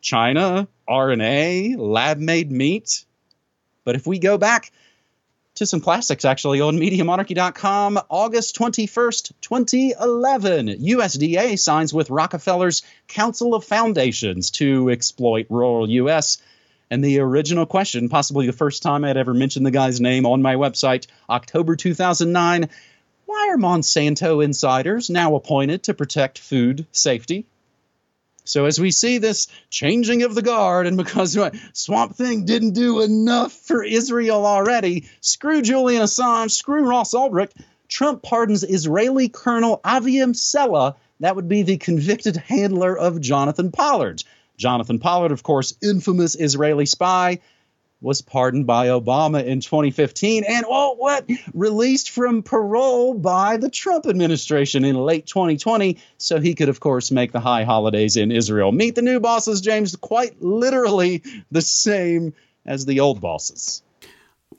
China, 0.02 0.68
RNA, 0.88 1.78
lab 1.78 2.20
made 2.20 2.52
meat. 2.52 3.06
But 3.86 3.96
if 3.96 4.06
we 4.06 4.20
go 4.20 4.38
back 4.38 4.72
to 5.56 5.66
some 5.66 5.82
classics 5.82 6.26
actually 6.26 6.62
on 6.62 6.78
MediaMonarchy.com, 6.78 8.00
August 8.10 8.58
21st, 8.58 9.32
2011, 9.42 10.68
USDA 10.68 11.60
signs 11.60 11.94
with 11.94 12.10
Rockefeller's 12.10 12.82
Council 13.08 13.54
of 13.54 13.64
Foundations 13.64 14.52
to 14.52 14.90
exploit 14.90 15.46
rural 15.50 15.90
U.S. 15.90 16.40
And 16.90 17.04
the 17.04 17.20
original 17.20 17.66
question, 17.66 18.10
possibly 18.10 18.48
the 18.48 18.54
first 18.54 18.84
time 18.84 19.06
I'd 19.06 19.18
ever 19.18 19.34
mentioned 19.34 19.66
the 19.66 19.72
guy's 19.72 20.02
name 20.02 20.26
on 20.26 20.42
my 20.42 20.56
website, 20.56 21.08
October 21.30 21.76
2009 21.76 22.70
why 23.26 23.50
are 23.50 23.58
Monsanto 23.58 24.44
insiders 24.44 25.10
now 25.10 25.36
appointed 25.36 25.84
to 25.84 25.94
protect 25.94 26.40
food 26.40 26.86
safety? 26.92 27.46
So, 28.46 28.66
as 28.66 28.80
we 28.80 28.92
see 28.92 29.20
this 29.20 29.48
changing 29.70 30.24
of 30.24 30.36
the 30.36 30.42
guard, 30.42 30.86
and 30.86 30.98
because 30.98 31.38
Swamp 31.74 32.16
Thing 32.16 32.46
didn't 32.46 32.74
do 32.74 33.02
enough 33.02 33.54
for 33.54 33.84
Israel 33.84 34.46
already, 34.46 35.06
screw 35.22 35.62
Julian 35.62 36.02
Assange, 36.02 36.52
screw 36.52 36.84
Ross 36.84 37.14
Ulbricht, 37.14 37.54
Trump 37.88 38.22
pardons 38.22 38.64
Israeli 38.64 39.30
Colonel 39.30 39.80
Aviam 39.86 40.36
Sella, 40.36 40.96
that 41.20 41.36
would 41.36 41.48
be 41.48 41.64
the 41.64 41.78
convicted 41.78 42.36
handler 42.36 42.98
of 42.98 43.22
Jonathan 43.22 43.72
Pollard. 43.72 44.24
Jonathan 44.58 45.00
Pollard, 45.00 45.32
of 45.32 45.44
course, 45.44 45.76
infamous 45.82 46.36
Israeli 46.36 46.86
spy, 46.86 47.40
was 48.04 48.22
pardoned 48.22 48.68
by 48.68 48.88
Obama 48.88 49.44
in 49.44 49.62
2015 49.62 50.44
and, 50.44 50.66
oh, 50.68 50.96
what? 50.96 51.28
Released 51.54 52.12
from 52.12 52.44
parole 52.44 53.14
by 53.14 53.56
the 53.58 53.70
Trump 53.70 54.06
administration 54.06 54.84
in 54.84 54.96
late 54.98 55.26
2020 55.26 55.98
so 56.18 56.40
he 56.40 56.54
could, 56.54 56.70
of 56.70 56.82
course, 56.82 57.12
make 57.12 57.32
the 57.32 57.40
high 57.40 57.64
holidays 57.64 58.18
in 58.18 58.32
Israel. 58.32 58.74
Meet 58.74 58.96
the 58.96 59.02
new 59.02 59.20
bosses, 59.20 59.62
James, 59.62 59.96
quite 59.96 60.40
literally 60.42 61.24
the 61.50 61.62
same 61.62 62.34
as 62.66 62.86
the 62.86 63.00
old 63.00 63.22
bosses. 63.22 63.82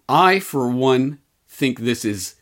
I, 0.09 0.41
for 0.41 0.69
one, 0.69 1.19
think 1.47 1.81
this 1.81 2.05
is 2.05 2.37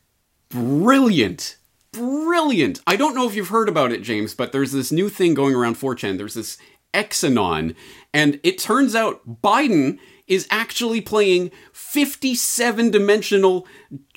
brilliant. 0.48 1.56
Brilliant. 1.90 2.80
I 2.86 2.96
don't 2.96 3.14
know 3.14 3.28
if 3.28 3.34
you've 3.34 3.48
heard 3.48 3.68
about 3.68 3.92
it, 3.92 4.02
James, 4.02 4.34
but 4.34 4.52
there's 4.52 4.72
this 4.72 4.92
new 4.92 5.08
thing 5.08 5.34
going 5.34 5.54
around 5.54 5.74
4chan. 5.74 6.16
There's 6.16 6.34
this 6.34 6.58
Exanon, 6.94 7.74
and 8.14 8.38
it 8.42 8.58
turns 8.58 8.94
out 8.94 9.42
Biden 9.42 9.98
is 10.26 10.46
actually 10.50 11.00
playing 11.00 11.50
57 11.72 12.90
dimensional 12.90 13.66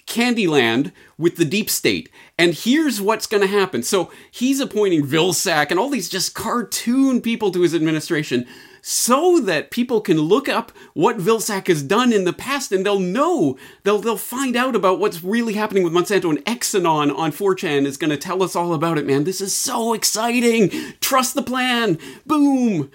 Candyland 0.08 0.92
with 1.18 1.38
the 1.38 1.46
deep 1.46 1.70
state. 1.70 2.10
And 2.38 2.54
here's 2.54 3.02
what's 3.02 3.28
going 3.28 3.42
to 3.42 3.48
happen. 3.48 3.82
So 3.82 4.12
he's 4.30 4.60
appointing 4.60 5.06
Vilsack 5.06 5.72
and 5.72 5.80
all 5.80 5.90
these 5.90 6.10
just 6.10 6.36
cartoon 6.36 7.22
people 7.22 7.52
to 7.52 7.62
his 7.62 7.74
administration 7.74 8.46
so 8.82 9.40
that 9.40 9.72
people 9.72 10.00
can 10.00 10.20
look 10.20 10.48
up 10.48 10.72
what 10.94 11.18
Vilsack 11.18 11.68
has 11.68 11.82
done 11.82 12.14
in 12.14 12.24
the 12.24 12.34
past 12.34 12.72
and 12.72 12.86
they'll 12.86 13.00
know, 13.00 13.58
they'll, 13.82 13.98
they'll 13.98 14.16
find 14.16 14.56
out 14.56 14.76
about 14.76 15.00
what's 15.00 15.24
really 15.24 15.54
happening 15.54 15.84
with 15.84 15.92
Monsanto 15.92 16.30
and 16.30 16.46
Exxon 16.46 16.86
on 16.86 17.32
4chan 17.32 17.86
is 17.86 17.98
going 17.98 18.12
to 18.12 18.18
tell 18.18 18.44
us 18.44 18.56
all 18.56 18.76
about 18.76 19.00
it, 19.00 19.08
man. 19.08 19.24
This 19.24 19.42
is 19.42 19.56
so 19.56 19.94
exciting. 19.96 20.70
Trust 21.00 21.34
the 21.34 21.42
plan. 21.42 21.98
Boom. 22.28 22.92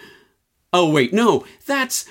Oh, 0.72 0.88
wait, 0.88 1.12
no, 1.12 1.44
that's 1.66 2.06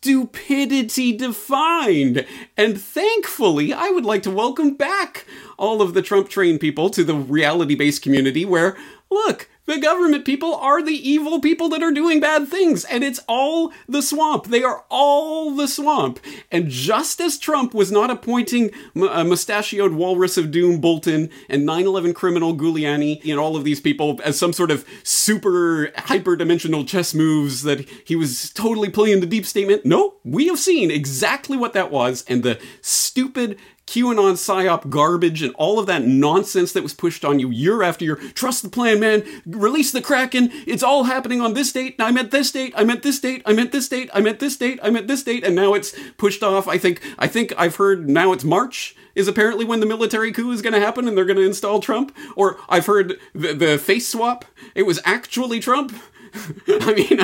stupidity 0.00 1.16
defined. 1.16 2.24
And 2.56 2.80
thankfully, 2.80 3.72
I 3.72 3.90
would 3.90 4.04
like 4.04 4.22
to 4.24 4.30
welcome 4.30 4.74
back 4.74 5.26
all 5.58 5.82
of 5.82 5.92
the 5.92 6.02
Trump 6.02 6.28
train 6.28 6.58
people 6.58 6.88
to 6.90 7.02
the 7.02 7.16
reality 7.16 7.74
based 7.74 8.02
community 8.02 8.44
where, 8.44 8.76
look, 9.10 9.50
the 9.68 9.78
government 9.78 10.24
people 10.24 10.54
are 10.54 10.82
the 10.82 11.08
evil 11.08 11.40
people 11.40 11.68
that 11.68 11.82
are 11.82 11.92
doing 11.92 12.20
bad 12.20 12.48
things, 12.48 12.86
and 12.86 13.04
it's 13.04 13.20
all 13.28 13.70
the 13.86 14.00
swamp. 14.00 14.46
They 14.46 14.62
are 14.62 14.84
all 14.88 15.54
the 15.54 15.68
swamp. 15.68 16.20
And 16.50 16.70
just 16.70 17.20
as 17.20 17.38
Trump 17.38 17.74
was 17.74 17.92
not 17.92 18.10
appointing 18.10 18.70
a 18.96 19.18
uh, 19.18 19.24
mustachioed 19.24 19.92
walrus 19.92 20.38
of 20.38 20.50
doom 20.50 20.80
Bolton 20.80 21.28
and 21.50 21.66
9 21.66 21.84
11 21.84 22.14
criminal 22.14 22.56
Giuliani 22.56 23.20
and 23.28 23.38
all 23.38 23.56
of 23.56 23.64
these 23.64 23.78
people 23.78 24.18
as 24.24 24.38
some 24.38 24.54
sort 24.54 24.70
of 24.70 24.86
super 25.02 25.88
hyperdimensional 25.98 26.88
chess 26.88 27.12
moves 27.12 27.62
that 27.62 27.86
he 28.06 28.16
was 28.16 28.48
totally 28.50 28.88
playing 28.88 29.20
the 29.20 29.26
deep 29.26 29.44
statement, 29.44 29.84
no, 29.84 30.14
we 30.24 30.46
have 30.46 30.58
seen 30.58 30.90
exactly 30.90 31.58
what 31.58 31.74
that 31.74 31.90
was, 31.90 32.24
and 32.26 32.42
the 32.42 32.58
stupid 32.80 33.58
QAnon 33.88 34.34
psyop 34.34 34.90
garbage 34.90 35.42
and 35.42 35.54
all 35.54 35.78
of 35.78 35.86
that 35.86 36.04
nonsense 36.04 36.72
that 36.72 36.82
was 36.82 36.92
pushed 36.92 37.24
on 37.24 37.40
you 37.40 37.50
year 37.50 37.82
after 37.82 38.04
year. 38.04 38.16
Trust 38.34 38.62
the 38.62 38.68
plan, 38.68 39.00
man. 39.00 39.24
Release 39.46 39.90
the 39.90 40.02
Kraken. 40.02 40.50
It's 40.66 40.82
all 40.82 41.04
happening 41.04 41.40
on 41.40 41.54
this 41.54 41.72
date. 41.72 41.96
I 41.98 42.10
meant 42.10 42.30
this 42.30 42.50
date. 42.50 42.74
I 42.76 42.84
meant 42.84 43.02
this 43.02 43.18
date. 43.18 43.42
I 43.46 43.52
meant 43.54 43.72
this 43.72 43.88
date. 43.88 44.10
I 44.12 44.20
meant 44.20 44.40
this 44.40 44.56
date. 44.56 44.78
I 44.82 44.90
meant 44.90 45.08
this 45.08 45.22
date. 45.22 45.42
And 45.42 45.56
now 45.56 45.72
it's 45.72 45.94
pushed 46.18 46.42
off. 46.42 46.68
I 46.68 46.76
think. 46.76 47.00
I 47.18 47.26
think 47.26 47.54
I've 47.56 47.76
heard 47.76 48.08
now 48.08 48.32
it's 48.32 48.44
March 48.44 48.94
is 49.14 49.26
apparently 49.26 49.64
when 49.64 49.80
the 49.80 49.86
military 49.86 50.32
coup 50.32 50.52
is 50.52 50.62
going 50.62 50.74
to 50.74 50.80
happen 50.80 51.08
and 51.08 51.16
they're 51.16 51.24
going 51.24 51.38
to 51.38 51.46
install 51.46 51.80
Trump. 51.80 52.14
Or 52.36 52.58
I've 52.68 52.86
heard 52.86 53.18
the, 53.34 53.54
the 53.54 53.78
face 53.78 54.06
swap. 54.06 54.44
It 54.74 54.82
was 54.82 55.00
actually 55.04 55.60
Trump. 55.60 55.94
I 56.68 56.94
mean, 56.94 57.18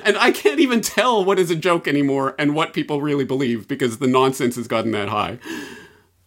and 0.04 0.16
I 0.18 0.30
can't 0.30 0.60
even 0.60 0.80
tell 0.82 1.24
what 1.24 1.38
is 1.38 1.50
a 1.50 1.56
joke 1.56 1.88
anymore 1.88 2.34
and 2.38 2.54
what 2.54 2.74
people 2.74 3.00
really 3.00 3.24
believe 3.24 3.66
because 3.66 3.98
the 3.98 4.06
nonsense 4.06 4.56
has 4.56 4.68
gotten 4.68 4.92
that 4.92 5.08
high. 5.08 5.38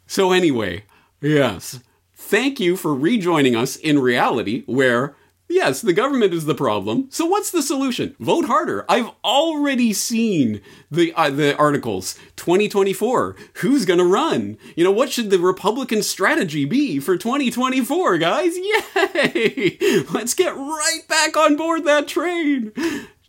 So, 0.08 0.32
anyway, 0.32 0.84
yes, 1.22 1.80
thank 2.14 2.60
you 2.60 2.76
for 2.76 2.94
rejoining 2.94 3.56
us 3.56 3.76
in 3.76 4.00
reality 4.00 4.64
where, 4.66 5.16
yes, 5.50 5.82
the 5.82 5.94
government 5.94 6.34
is 6.34 6.46
the 6.46 6.54
problem. 6.54 7.08
So, 7.10 7.26
what's 7.26 7.50
the 7.50 7.64
solution? 7.64 8.16
Vote 8.20 8.46
harder. 8.46 8.86
I've 8.88 9.10
already 9.24 9.94
seen 9.94 10.62
the, 10.92 11.14
uh, 11.14 11.32
the 11.32 11.58
articles. 11.58 12.20
2024, 12.36 13.36
who's 13.56 13.86
going 13.86 14.00
to 14.00 14.06
run? 14.06 14.58
You 14.76 14.84
know, 14.84 14.92
what 14.92 15.12
should 15.12 15.32
the 15.32 15.40
Republican 15.40 16.04
strategy 16.04 16.66
be 16.66 17.00
for 17.00 17.18
2024, 17.18 18.18
guys? 18.20 18.56
Yay! 18.58 20.04
Let's 20.14 20.36
get 20.36 20.56
right 20.56 21.02
back 21.08 21.36
on 21.36 21.56
board 21.56 21.86
that 21.86 22.08
train. 22.08 22.72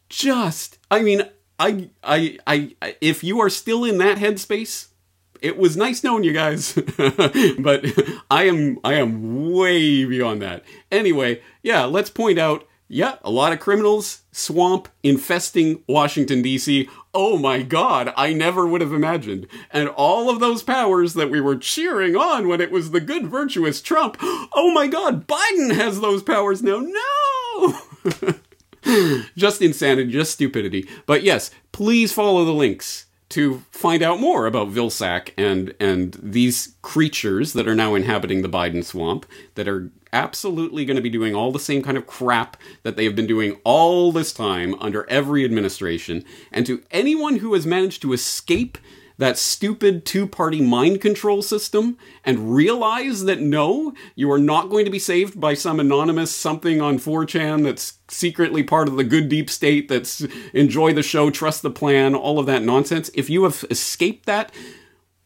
Just, 0.09 0.79
I 0.91 1.01
mean, 1.03 1.23
I, 1.59 1.89
I, 2.03 2.39
I, 2.47 2.97
if 3.01 3.25
you 3.25 3.41
are 3.41 3.51
still 3.51 3.85
in 3.85 3.99
that 3.99 4.19
headspace, 4.19 4.89
it 5.43 5.57
was 5.57 5.77
nice 5.77 6.03
knowing 6.03 6.25
you 6.25 6.33
guys, 6.33 6.73
but 7.59 7.85
I 8.31 8.45
am 8.45 8.79
I 8.85 8.95
am 8.95 9.53
way 9.53 10.05
beyond 10.05 10.43
that. 10.43 10.65
Anyway, 10.91 11.41
yeah, 11.63 11.85
let's 11.85 12.11
point 12.11 12.39
out. 12.39 12.67
Yeah, 12.89 13.17
a 13.23 13.31
lot 13.33 13.53
of 13.53 13.59
criminals, 13.59 14.23
swamp 14.31 14.89
infesting 15.03 15.83
Washington 15.89 16.41
D.C. 16.41 16.89
Oh 17.13 17.37
my 17.37 17.63
God, 17.63 18.13
I 18.17 18.33
never 18.33 18.65
would 18.65 18.81
have 18.81 18.93
imagined. 18.93 19.49
And 19.73 19.89
all 19.89 20.31
of 20.31 20.39
those 20.39 20.63
powers 20.63 21.15
that 21.15 21.29
we 21.29 21.41
were 21.41 21.57
cheering 21.57 22.15
on 22.15 22.47
when 22.47 22.61
it 22.61 22.71
was 22.71 22.93
the 22.93 23.01
good, 23.01 23.27
virtuous 23.27 23.83
Trump. 23.83 24.17
Oh 24.21 24.71
my 24.73 24.87
God, 24.87 25.27
Biden 25.27 25.75
has 25.75 26.01
those 26.01 26.23
powers 26.23 26.63
now. 26.63 26.79
No. 26.79 27.81
just 29.37 29.61
insanity, 29.63 30.13
just 30.13 30.33
stupidity. 30.33 30.89
But 31.07 31.25
yes, 31.25 31.51
please 31.73 32.13
follow 32.13 32.45
the 32.45 32.55
links 32.55 33.06
to 33.29 33.63
find 33.71 34.03
out 34.03 34.21
more 34.21 34.47
about 34.47 34.69
Vilsack 34.69 35.31
and 35.37 35.75
and 35.81 36.17
these 36.23 36.77
creatures 36.83 37.53
that 37.55 37.67
are 37.67 37.75
now 37.75 37.95
inhabiting 37.95 38.43
the 38.43 38.49
Biden 38.49 38.85
swamp 38.85 39.27
that 39.57 39.67
are 39.67 39.91
absolutely 40.13 40.85
going 40.85 40.97
to 40.97 41.03
be 41.03 41.11
doing 41.11 41.35
all 41.35 41.53
the 41.53 41.59
same 41.59 41.83
kind 41.83 41.97
of 41.97 42.07
crap 42.07 42.57
that 42.85 42.97
they 42.97 43.05
have 43.05 43.17
been 43.17 43.27
doing 43.27 43.59
all 43.65 44.13
this 44.13 44.33
time 44.33 44.75
under 44.81 45.09
every 45.11 45.45
administration. 45.45 46.25
And 46.53 46.65
to 46.67 46.83
anyone 46.91 47.37
who 47.37 47.53
has 47.55 47.67
managed 47.67 48.03
to 48.03 48.13
escape 48.13 48.79
that 49.19 49.39
stupid 49.39 50.05
two 50.05 50.27
party 50.27 50.61
mind 50.61 51.01
control 51.01 51.43
system 51.43 51.97
and 52.25 52.55
realize 52.55 53.25
that 53.25 53.41
no, 53.41 53.95
you 54.15 54.31
are 54.31 54.39
not 54.39 54.69
going 54.69 54.85
to 54.85 54.91
be 54.91 54.99
saved 54.99 55.41
by 55.41 55.55
some 55.55 55.81
anonymous 55.81 56.35
something 56.35 56.81
on 56.81 56.99
4chan 56.99 57.65
that's 57.65 57.99
secretly 58.09 58.63
part 58.63 58.89
of 58.89 58.97
the 58.97 59.05
good 59.05 59.29
deep 59.29 59.49
state 59.51 59.89
that's 59.89 60.21
enjoy 60.53 60.93
the 60.93 61.03
show, 61.03 61.31
trust 61.31 61.63
the 61.63 61.71
plan, 61.71 62.15
all 62.15 62.39
of 62.39 62.47
that 62.47 62.63
nonsense. 62.63 63.11
If 63.15 63.31
you 63.31 63.45
have 63.45 63.65
escaped 63.71 64.27
that, 64.27 64.53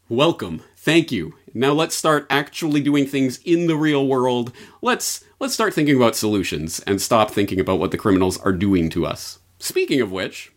welcome. 0.09 0.63
Thank 0.77 1.13
you. 1.13 1.35
Now 1.53 1.73
let's 1.73 1.97
start 1.97 2.27
actually 2.31 2.81
doing 2.81 3.07
things 3.07 3.39
in 3.45 3.67
the 3.67 3.77
real 3.77 4.07
world. 4.07 4.53
Let's 4.81 5.25
let's 5.41 5.53
start 5.53 5.75
thinking 5.75 5.97
about 5.97 6.17
solutions 6.17 6.81
and 6.87 7.03
stop 7.03 7.31
thinking 7.31 7.59
about 7.59 7.81
what 7.81 7.91
the 7.91 7.99
criminals 7.99 8.39
are 8.39 8.53
doing 8.53 8.89
to 8.91 9.05
us. 9.05 9.41
Speaking 9.59 10.01
of 10.01 10.13
which, 10.13 10.53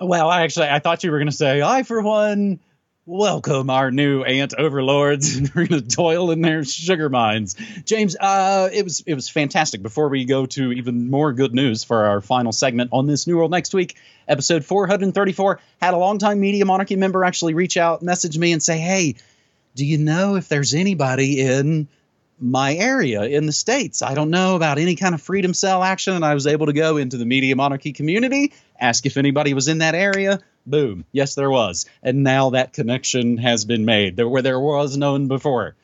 well, 0.00 0.30
actually, 0.30 0.68
I 0.68 0.78
thought 0.78 1.04
you 1.04 1.10
were 1.10 1.18
going 1.18 1.30
to 1.30 1.36
say, 1.36 1.62
I, 1.62 1.82
for 1.82 2.00
one, 2.00 2.60
welcome 3.08 3.70
our 3.70 3.90
new 3.90 4.22
ant 4.22 4.52
overlords 4.58 5.36
and 5.38 5.50
we're 5.54 5.66
going 5.66 5.82
to 5.82 5.96
toil 5.96 6.30
in 6.30 6.42
their 6.42 6.62
sugar 6.62 7.08
mines. 7.08 7.56
James 7.84 8.16
uh, 8.20 8.68
it 8.72 8.84
was 8.84 9.02
it 9.06 9.14
was 9.14 9.28
fantastic. 9.30 9.82
Before 9.82 10.08
we 10.08 10.26
go 10.26 10.46
to 10.46 10.72
even 10.72 11.10
more 11.10 11.32
good 11.32 11.54
news 11.54 11.84
for 11.84 12.04
our 12.04 12.20
final 12.20 12.52
segment 12.52 12.90
on 12.92 13.06
this 13.06 13.26
new 13.26 13.36
world 13.36 13.50
next 13.50 13.72
week 13.72 13.96
episode 14.28 14.62
434 14.64 15.58
had 15.80 15.94
a 15.94 15.96
longtime 15.96 16.38
media 16.38 16.66
monarchy 16.66 16.96
member 16.96 17.24
actually 17.24 17.54
reach 17.54 17.78
out 17.78 18.02
message 18.02 18.36
me 18.36 18.52
and 18.52 18.62
say 18.62 18.78
hey 18.78 19.14
do 19.74 19.86
you 19.86 19.96
know 19.96 20.36
if 20.36 20.48
there's 20.48 20.74
anybody 20.74 21.40
in 21.40 21.88
my 22.40 22.74
area 22.74 23.22
in 23.22 23.46
the 23.46 23.52
states. 23.52 24.02
I 24.02 24.14
don't 24.14 24.30
know 24.30 24.56
about 24.56 24.78
any 24.78 24.96
kind 24.96 25.14
of 25.14 25.22
freedom 25.22 25.54
cell 25.54 25.82
action, 25.82 26.14
and 26.14 26.24
I 26.24 26.34
was 26.34 26.46
able 26.46 26.66
to 26.66 26.72
go 26.72 26.96
into 26.96 27.16
the 27.16 27.24
media 27.24 27.56
monarchy 27.56 27.92
community, 27.92 28.52
ask 28.78 29.06
if 29.06 29.16
anybody 29.16 29.54
was 29.54 29.68
in 29.68 29.78
that 29.78 29.94
area. 29.94 30.40
Boom, 30.66 31.04
yes, 31.12 31.34
there 31.34 31.50
was, 31.50 31.86
and 32.02 32.22
now 32.22 32.50
that 32.50 32.72
connection 32.72 33.38
has 33.38 33.64
been 33.64 33.84
made 33.84 34.16
there 34.16 34.28
where 34.28 34.42
there 34.42 34.60
was 34.60 34.96
none 34.96 35.26
before, 35.28 35.74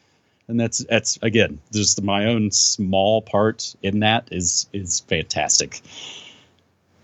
and 0.47 0.61
that's 0.61 0.79
that's 0.79 1.19
again 1.23 1.61
just 1.73 2.03
my 2.03 2.27
own 2.27 2.51
small 2.51 3.23
part 3.23 3.75
in 3.83 4.01
that 4.01 4.29
is 4.31 4.69
is 4.73 5.01
fantastic. 5.01 5.81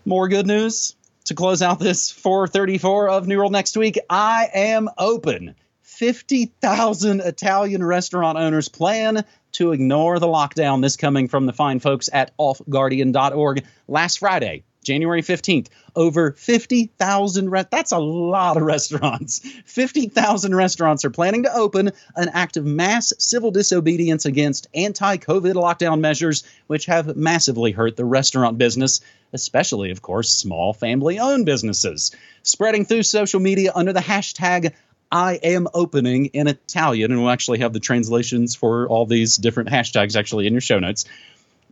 More 0.04 0.28
good 0.28 0.46
news 0.46 0.94
to 1.24 1.34
close 1.34 1.62
out 1.62 1.78
this 1.78 2.10
434 2.10 3.08
of 3.08 3.26
New 3.26 3.38
World 3.38 3.52
next 3.52 3.76
week. 3.76 3.98
I 4.08 4.48
am 4.52 4.90
open. 4.98 5.54
50,000 5.90 7.20
Italian 7.20 7.84
restaurant 7.84 8.38
owners 8.38 8.68
plan 8.68 9.24
to 9.52 9.72
ignore 9.72 10.18
the 10.18 10.26
lockdown. 10.26 10.80
This 10.80 10.96
coming 10.96 11.28
from 11.28 11.44
the 11.46 11.52
fine 11.52 11.80
folks 11.80 12.08
at 12.10 12.34
offguardian.org 12.38 13.64
last 13.86 14.20
Friday. 14.20 14.62
January 14.82 15.20
15th, 15.20 15.66
over 15.94 16.32
50,000 16.32 17.50
re- 17.50 17.64
that's 17.70 17.92
a 17.92 17.98
lot 17.98 18.56
of 18.56 18.62
restaurants. 18.62 19.40
50,000 19.66 20.54
restaurants 20.54 21.04
are 21.04 21.10
planning 21.10 21.42
to 21.42 21.54
open 21.54 21.90
an 22.16 22.30
act 22.32 22.56
of 22.56 22.64
mass 22.64 23.12
civil 23.18 23.50
disobedience 23.50 24.24
against 24.24 24.68
anti-COVID 24.72 25.52
lockdown 25.52 26.00
measures 26.00 26.44
which 26.66 26.86
have 26.86 27.14
massively 27.14 27.72
hurt 27.72 27.96
the 27.96 28.06
restaurant 28.06 28.56
business, 28.56 29.02
especially 29.34 29.90
of 29.90 30.00
course 30.00 30.30
small 30.30 30.72
family-owned 30.72 31.44
businesses. 31.44 32.12
Spreading 32.42 32.86
through 32.86 33.02
social 33.02 33.40
media 33.40 33.72
under 33.74 33.92
the 33.92 34.00
hashtag 34.00 34.72
I 35.12 35.34
am 35.42 35.66
opening 35.74 36.26
in 36.26 36.46
Italian, 36.46 37.10
and 37.10 37.20
we'll 37.20 37.30
actually 37.30 37.58
have 37.60 37.72
the 37.72 37.80
translations 37.80 38.54
for 38.54 38.88
all 38.88 39.06
these 39.06 39.36
different 39.36 39.68
hashtags 39.68 40.16
actually 40.16 40.46
in 40.46 40.52
your 40.52 40.60
show 40.60 40.78
notes. 40.78 41.04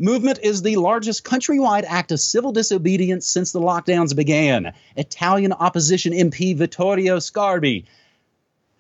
Movement 0.00 0.40
is 0.42 0.62
the 0.62 0.76
largest 0.76 1.24
countrywide 1.24 1.84
act 1.86 2.12
of 2.12 2.20
civil 2.20 2.52
disobedience 2.52 3.28
since 3.28 3.52
the 3.52 3.60
lockdowns 3.60 4.14
began. 4.14 4.72
Italian 4.96 5.52
opposition 5.52 6.12
MP 6.12 6.56
Vittorio 6.56 7.18
Sgarbi 7.18 7.84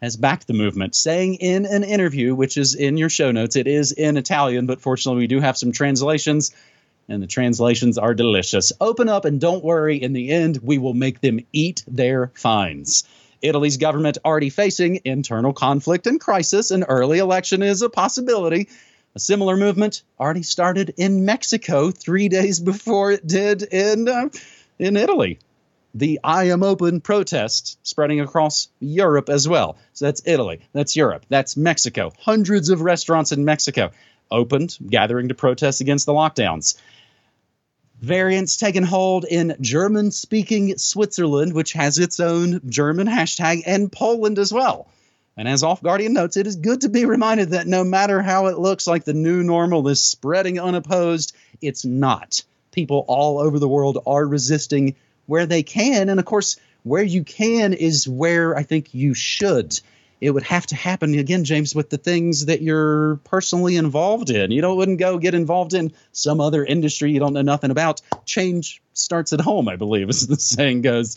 has 0.00 0.16
backed 0.16 0.46
the 0.46 0.54
movement, 0.54 0.94
saying 0.94 1.34
in 1.34 1.66
an 1.66 1.82
interview, 1.82 2.34
which 2.34 2.56
is 2.56 2.74
in 2.74 2.96
your 2.96 3.08
show 3.08 3.32
notes, 3.32 3.56
it 3.56 3.66
is 3.66 3.92
in 3.92 4.16
Italian, 4.16 4.66
but 4.66 4.80
fortunately 4.80 5.20
we 5.20 5.26
do 5.26 5.40
have 5.40 5.56
some 5.56 5.72
translations, 5.72 6.54
and 7.08 7.20
the 7.22 7.26
translations 7.26 7.98
are 7.98 8.14
delicious. 8.14 8.72
Open 8.80 9.08
up 9.08 9.24
and 9.24 9.40
don't 9.40 9.64
worry, 9.64 10.00
in 10.00 10.12
the 10.12 10.30
end, 10.30 10.58
we 10.62 10.78
will 10.78 10.94
make 10.94 11.20
them 11.20 11.40
eat 11.52 11.82
their 11.88 12.30
fines. 12.34 13.04
Italy's 13.42 13.76
government 13.76 14.18
already 14.24 14.50
facing 14.50 15.00
internal 15.04 15.52
conflict 15.52 16.06
and 16.06 16.20
crisis, 16.20 16.70
an 16.70 16.84
early 16.84 17.18
election 17.18 17.62
is 17.62 17.82
a 17.82 17.90
possibility. 17.90 18.68
A 19.14 19.20
similar 19.20 19.56
movement 19.56 20.02
already 20.18 20.42
started 20.42 20.94
in 20.96 21.24
Mexico 21.24 21.90
three 21.90 22.28
days 22.28 22.60
before 22.60 23.12
it 23.12 23.26
did 23.26 23.62
in 23.62 24.08
uh, 24.08 24.28
in 24.78 24.96
Italy. 24.96 25.38
The 25.94 26.20
I 26.22 26.50
am 26.50 26.62
open 26.62 27.00
protest 27.00 27.78
spreading 27.82 28.20
across 28.20 28.68
Europe 28.78 29.28
as 29.30 29.48
well. 29.48 29.76
So 29.94 30.04
that's 30.04 30.22
Italy, 30.26 30.60
that's 30.72 30.94
Europe, 30.94 31.24
that's 31.28 31.56
Mexico. 31.56 32.12
Hundreds 32.18 32.68
of 32.68 32.82
restaurants 32.82 33.32
in 33.32 33.44
Mexico 33.44 33.90
opened, 34.30 34.76
gathering 34.86 35.28
to 35.28 35.34
protest 35.34 35.80
against 35.80 36.06
the 36.06 36.12
lockdowns 36.12 36.76
variants 38.00 38.56
taking 38.56 38.84
hold 38.84 39.24
in 39.24 39.56
German 39.60 40.10
speaking 40.10 40.78
Switzerland, 40.78 41.52
which 41.52 41.72
has 41.72 41.98
its 41.98 42.20
own 42.20 42.60
German 42.68 43.06
hashtag, 43.06 43.62
and 43.66 43.90
Poland 43.90 44.38
as 44.38 44.52
well. 44.52 44.88
And 45.36 45.46
as 45.46 45.62
Off 45.62 45.82
Guardian 45.82 46.14
notes, 46.14 46.36
it 46.36 46.46
is 46.46 46.56
good 46.56 46.80
to 46.80 46.88
be 46.88 47.04
reminded 47.04 47.50
that 47.50 47.66
no 47.66 47.84
matter 47.84 48.20
how 48.20 48.46
it 48.46 48.58
looks 48.58 48.86
like 48.86 49.04
the 49.04 49.14
new 49.14 49.42
normal 49.42 49.86
is 49.88 50.00
spreading 50.00 50.58
unopposed, 50.58 51.34
it's 51.60 51.84
not. 51.84 52.42
People 52.72 53.04
all 53.06 53.38
over 53.38 53.58
the 53.58 53.68
world 53.68 53.98
are 54.06 54.26
resisting 54.26 54.96
where 55.26 55.46
they 55.46 55.62
can. 55.62 56.08
And 56.08 56.18
of 56.18 56.26
course, 56.26 56.56
where 56.82 57.02
you 57.02 57.22
can 57.22 57.72
is 57.72 58.08
where 58.08 58.56
I 58.56 58.62
think 58.64 58.94
you 58.94 59.14
should 59.14 59.78
it 60.20 60.30
would 60.30 60.42
have 60.44 60.66
to 60.66 60.74
happen 60.74 61.14
again, 61.14 61.44
James, 61.44 61.74
with 61.74 61.90
the 61.90 61.98
things 61.98 62.46
that 62.46 62.60
you're 62.60 63.16
personally 63.24 63.76
involved 63.76 64.30
in. 64.30 64.50
You 64.50 64.62
know, 64.62 64.74
wouldn't 64.74 64.98
go 64.98 65.18
get 65.18 65.34
involved 65.34 65.74
in 65.74 65.92
some 66.12 66.40
other 66.40 66.64
industry 66.64 67.12
you 67.12 67.20
don't 67.20 67.34
know 67.34 67.42
nothing 67.42 67.70
about. 67.70 68.00
Change 68.24 68.82
starts 68.94 69.32
at 69.32 69.40
home, 69.40 69.68
I 69.68 69.76
believe, 69.76 70.08
as 70.08 70.26
the 70.26 70.36
saying 70.36 70.82
goes. 70.82 71.16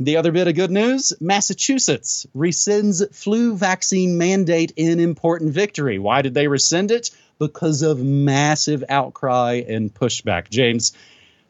The 0.00 0.16
other 0.16 0.32
bit 0.32 0.48
of 0.48 0.56
good 0.56 0.72
news 0.72 1.12
Massachusetts 1.20 2.26
rescinds 2.34 3.14
flu 3.14 3.56
vaccine 3.56 4.18
mandate 4.18 4.72
in 4.74 4.98
important 4.98 5.52
victory. 5.52 6.00
Why 6.00 6.22
did 6.22 6.34
they 6.34 6.48
rescind 6.48 6.90
it? 6.90 7.10
Because 7.38 7.82
of 7.82 8.02
massive 8.02 8.82
outcry 8.88 9.62
and 9.68 9.94
pushback. 9.94 10.50
James, 10.50 10.94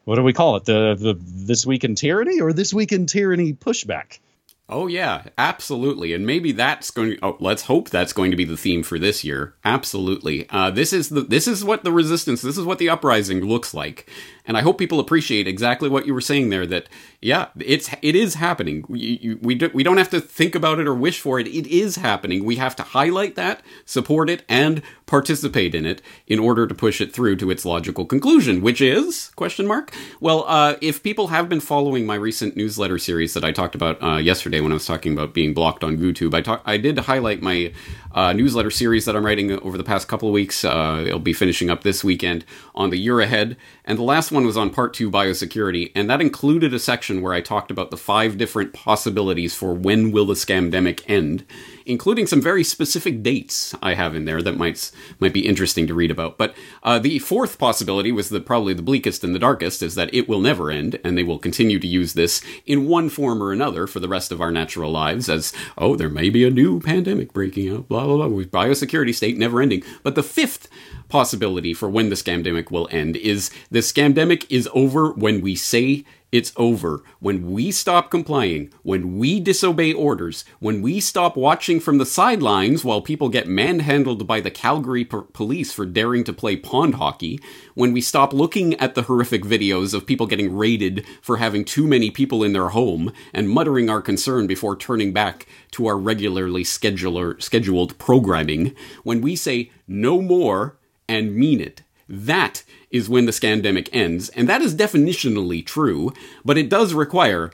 what 0.04 0.16
do 0.16 0.22
we 0.22 0.34
call 0.34 0.56
it? 0.56 0.66
The, 0.66 0.94
the 0.94 1.18
This 1.18 1.64
Week 1.64 1.84
in 1.84 1.94
Tyranny 1.94 2.40
or 2.40 2.52
This 2.52 2.74
Week 2.74 2.92
in 2.92 3.06
Tyranny 3.06 3.54
pushback? 3.54 4.18
Oh 4.66 4.86
yeah, 4.86 5.24
absolutely, 5.36 6.14
and 6.14 6.26
maybe 6.26 6.50
that's 6.50 6.90
going. 6.90 7.10
To, 7.10 7.18
oh, 7.22 7.36
let's 7.38 7.64
hope 7.64 7.90
that's 7.90 8.14
going 8.14 8.30
to 8.30 8.36
be 8.36 8.46
the 8.46 8.56
theme 8.56 8.82
for 8.82 8.98
this 8.98 9.22
year. 9.22 9.54
Absolutely, 9.62 10.48
uh, 10.48 10.70
this 10.70 10.94
is 10.94 11.10
the 11.10 11.20
this 11.20 11.46
is 11.46 11.62
what 11.62 11.84
the 11.84 11.92
resistance, 11.92 12.40
this 12.40 12.56
is 12.56 12.64
what 12.64 12.78
the 12.78 12.88
uprising 12.88 13.44
looks 13.44 13.74
like, 13.74 14.10
and 14.46 14.56
I 14.56 14.60
hope 14.60 14.78
people 14.78 15.00
appreciate 15.00 15.48
exactly 15.48 15.88
what 15.88 16.06
you 16.06 16.14
were 16.14 16.20
saying 16.20 16.50
there. 16.50 16.66
That 16.66 16.88
yeah, 17.20 17.48
it's 17.58 17.90
it 18.02 18.14
is 18.14 18.34
happening. 18.34 18.84
We 18.88 19.00
you, 19.00 19.38
we, 19.40 19.54
do, 19.54 19.70
we 19.72 19.82
don't 19.82 19.96
have 19.96 20.10
to 20.10 20.20
think 20.20 20.54
about 20.54 20.78
it 20.78 20.86
or 20.86 20.94
wish 20.94 21.20
for 21.20 21.40
it. 21.40 21.46
It 21.46 21.66
is 21.66 21.96
happening. 21.96 22.44
We 22.44 22.56
have 22.56 22.76
to 22.76 22.82
highlight 22.82 23.34
that, 23.36 23.62
support 23.84 24.28
it, 24.28 24.44
and 24.48 24.82
participate 25.06 25.74
in 25.74 25.84
it 25.86 26.02
in 26.26 26.38
order 26.38 26.66
to 26.66 26.74
push 26.74 27.00
it 27.00 27.12
through 27.12 27.36
to 27.36 27.50
its 27.50 27.64
logical 27.64 28.04
conclusion, 28.04 28.60
which 28.60 28.80
is 28.80 29.30
question 29.36 29.66
mark. 29.66 29.92
Well, 30.20 30.44
uh, 30.46 30.76
if 30.80 31.02
people 31.02 31.28
have 31.28 31.48
been 31.48 31.60
following 31.60 32.06
my 32.06 32.14
recent 32.14 32.56
newsletter 32.56 32.98
series 32.98 33.34
that 33.34 33.44
I 33.44 33.52
talked 33.52 33.74
about 33.74 34.02
uh, 34.02 34.16
yesterday 34.16 34.60
when 34.60 34.72
I 34.72 34.74
was 34.74 34.86
talking 34.86 35.12
about 35.12 35.34
being 35.34 35.54
blocked 35.54 35.84
on 35.84 35.98
YouTube, 35.98 36.34
I 36.34 36.40
talk, 36.40 36.62
I 36.64 36.76
did 36.76 36.98
highlight 36.98 37.42
my 37.42 37.72
uh, 38.12 38.32
newsletter 38.32 38.70
series 38.70 39.04
that 39.04 39.16
I'm 39.16 39.24
writing 39.24 39.52
over 39.60 39.76
the 39.76 39.84
past 39.84 40.08
couple 40.08 40.28
of 40.28 40.34
weeks. 40.34 40.64
Uh, 40.64 41.04
it'll 41.06 41.18
be 41.18 41.32
finishing 41.32 41.70
up 41.70 41.82
this 41.82 42.02
weekend 42.02 42.44
on 42.74 42.90
the 42.90 42.98
year 42.98 43.20
ahead, 43.20 43.56
and 43.84 43.98
the 43.98 44.02
last 44.02 44.32
one 44.34 44.44
was 44.44 44.56
on 44.56 44.70
part 44.70 44.92
two 44.92 45.10
biosecurity, 45.10 45.92
and 45.94 46.10
that 46.10 46.20
included 46.20 46.74
a 46.74 46.78
section 46.78 47.22
where 47.22 47.32
I 47.32 47.40
talked 47.40 47.70
about 47.70 47.90
the 47.90 47.96
five 47.96 48.36
different 48.36 48.72
possibilities 48.72 49.54
for 49.54 49.72
when 49.72 50.12
will 50.12 50.26
the 50.26 50.34
scamdemic 50.34 51.02
end, 51.08 51.46
including 51.86 52.26
some 52.26 52.42
very 52.42 52.64
specific 52.64 53.22
dates 53.22 53.74
I 53.82 53.94
have 53.94 54.14
in 54.14 54.24
there 54.24 54.42
that 54.42 54.58
might 54.58 54.90
might 55.20 55.32
be 55.32 55.46
interesting 55.46 55.86
to 55.86 55.94
read 55.94 56.10
about. 56.10 56.36
But 56.36 56.54
uh, 56.82 56.98
the 56.98 57.18
fourth 57.20 57.58
possibility 57.58 58.12
was 58.12 58.28
the 58.28 58.40
probably 58.40 58.74
the 58.74 58.82
bleakest 58.82 59.24
and 59.24 59.34
the 59.34 59.38
darkest 59.38 59.82
is 59.82 59.94
that 59.94 60.12
it 60.12 60.28
will 60.28 60.40
never 60.40 60.70
end, 60.70 60.98
and 61.04 61.16
they 61.16 61.22
will 61.22 61.38
continue 61.38 61.78
to 61.78 61.86
use 61.86 62.12
this 62.12 62.42
in 62.66 62.86
one 62.86 63.08
form 63.08 63.42
or 63.42 63.52
another 63.52 63.86
for 63.86 64.00
the 64.00 64.08
rest 64.08 64.32
of 64.32 64.40
our 64.40 64.50
natural 64.50 64.90
lives. 64.90 65.28
As 65.28 65.52
oh, 65.78 65.96
there 65.96 66.10
may 66.10 66.28
be 66.28 66.44
a 66.44 66.50
new 66.50 66.80
pandemic 66.80 67.32
breaking 67.32 67.70
out, 67.70 67.88
blah 67.88 68.04
blah 68.04 68.16
blah, 68.16 68.26
with 68.26 68.50
biosecurity 68.50 69.14
state 69.14 69.38
never 69.38 69.62
ending. 69.62 69.82
But 70.02 70.16
the 70.16 70.22
fifth 70.22 70.68
possibility 71.14 71.72
for 71.72 71.88
when 71.88 72.08
the 72.08 72.16
scamdemic 72.16 72.72
will 72.72 72.88
end 72.90 73.14
is 73.14 73.48
the 73.70 73.78
scamdemic 73.78 74.44
is 74.50 74.68
over 74.74 75.12
when 75.12 75.40
we 75.40 75.54
say 75.54 76.04
it's 76.32 76.52
over. 76.56 77.04
When 77.20 77.52
we 77.52 77.70
stop 77.70 78.10
complying, 78.10 78.72
when 78.82 79.16
we 79.18 79.38
disobey 79.38 79.92
orders, 79.92 80.44
when 80.58 80.82
we 80.82 80.98
stop 80.98 81.36
watching 81.36 81.78
from 81.78 81.98
the 81.98 82.04
sidelines 82.04 82.84
while 82.84 83.00
people 83.00 83.28
get 83.28 83.46
manhandled 83.46 84.26
by 84.26 84.40
the 84.40 84.50
Calgary 84.50 85.04
p- 85.04 85.18
police 85.32 85.72
for 85.72 85.86
daring 85.86 86.24
to 86.24 86.32
play 86.32 86.56
pond 86.56 86.96
hockey, 86.96 87.38
when 87.74 87.92
we 87.92 88.00
stop 88.00 88.32
looking 88.32 88.74
at 88.80 88.96
the 88.96 89.02
horrific 89.02 89.44
videos 89.44 89.94
of 89.94 90.06
people 90.06 90.26
getting 90.26 90.52
raided 90.52 91.06
for 91.22 91.36
having 91.36 91.64
too 91.64 91.86
many 91.86 92.10
people 92.10 92.42
in 92.42 92.52
their 92.52 92.70
home 92.70 93.12
and 93.32 93.48
muttering 93.48 93.88
our 93.88 94.02
concern 94.02 94.48
before 94.48 94.74
turning 94.74 95.12
back 95.12 95.46
to 95.70 95.86
our 95.86 95.96
regularly 95.96 96.64
scheduler, 96.64 97.40
scheduled 97.40 97.96
programming, 97.98 98.74
when 99.04 99.20
we 99.20 99.36
say 99.36 99.70
no 99.86 100.20
more 100.20 100.76
and 101.08 101.34
mean 101.34 101.60
it, 101.60 101.82
that 102.08 102.62
is 102.90 103.08
when 103.08 103.26
the 103.26 103.32
scamdemic 103.32 103.88
ends, 103.92 104.28
and 104.30 104.48
that 104.48 104.62
is 104.62 104.74
definitionally 104.74 105.64
true, 105.64 106.12
but 106.44 106.58
it 106.58 106.68
does 106.68 106.94
require 106.94 107.50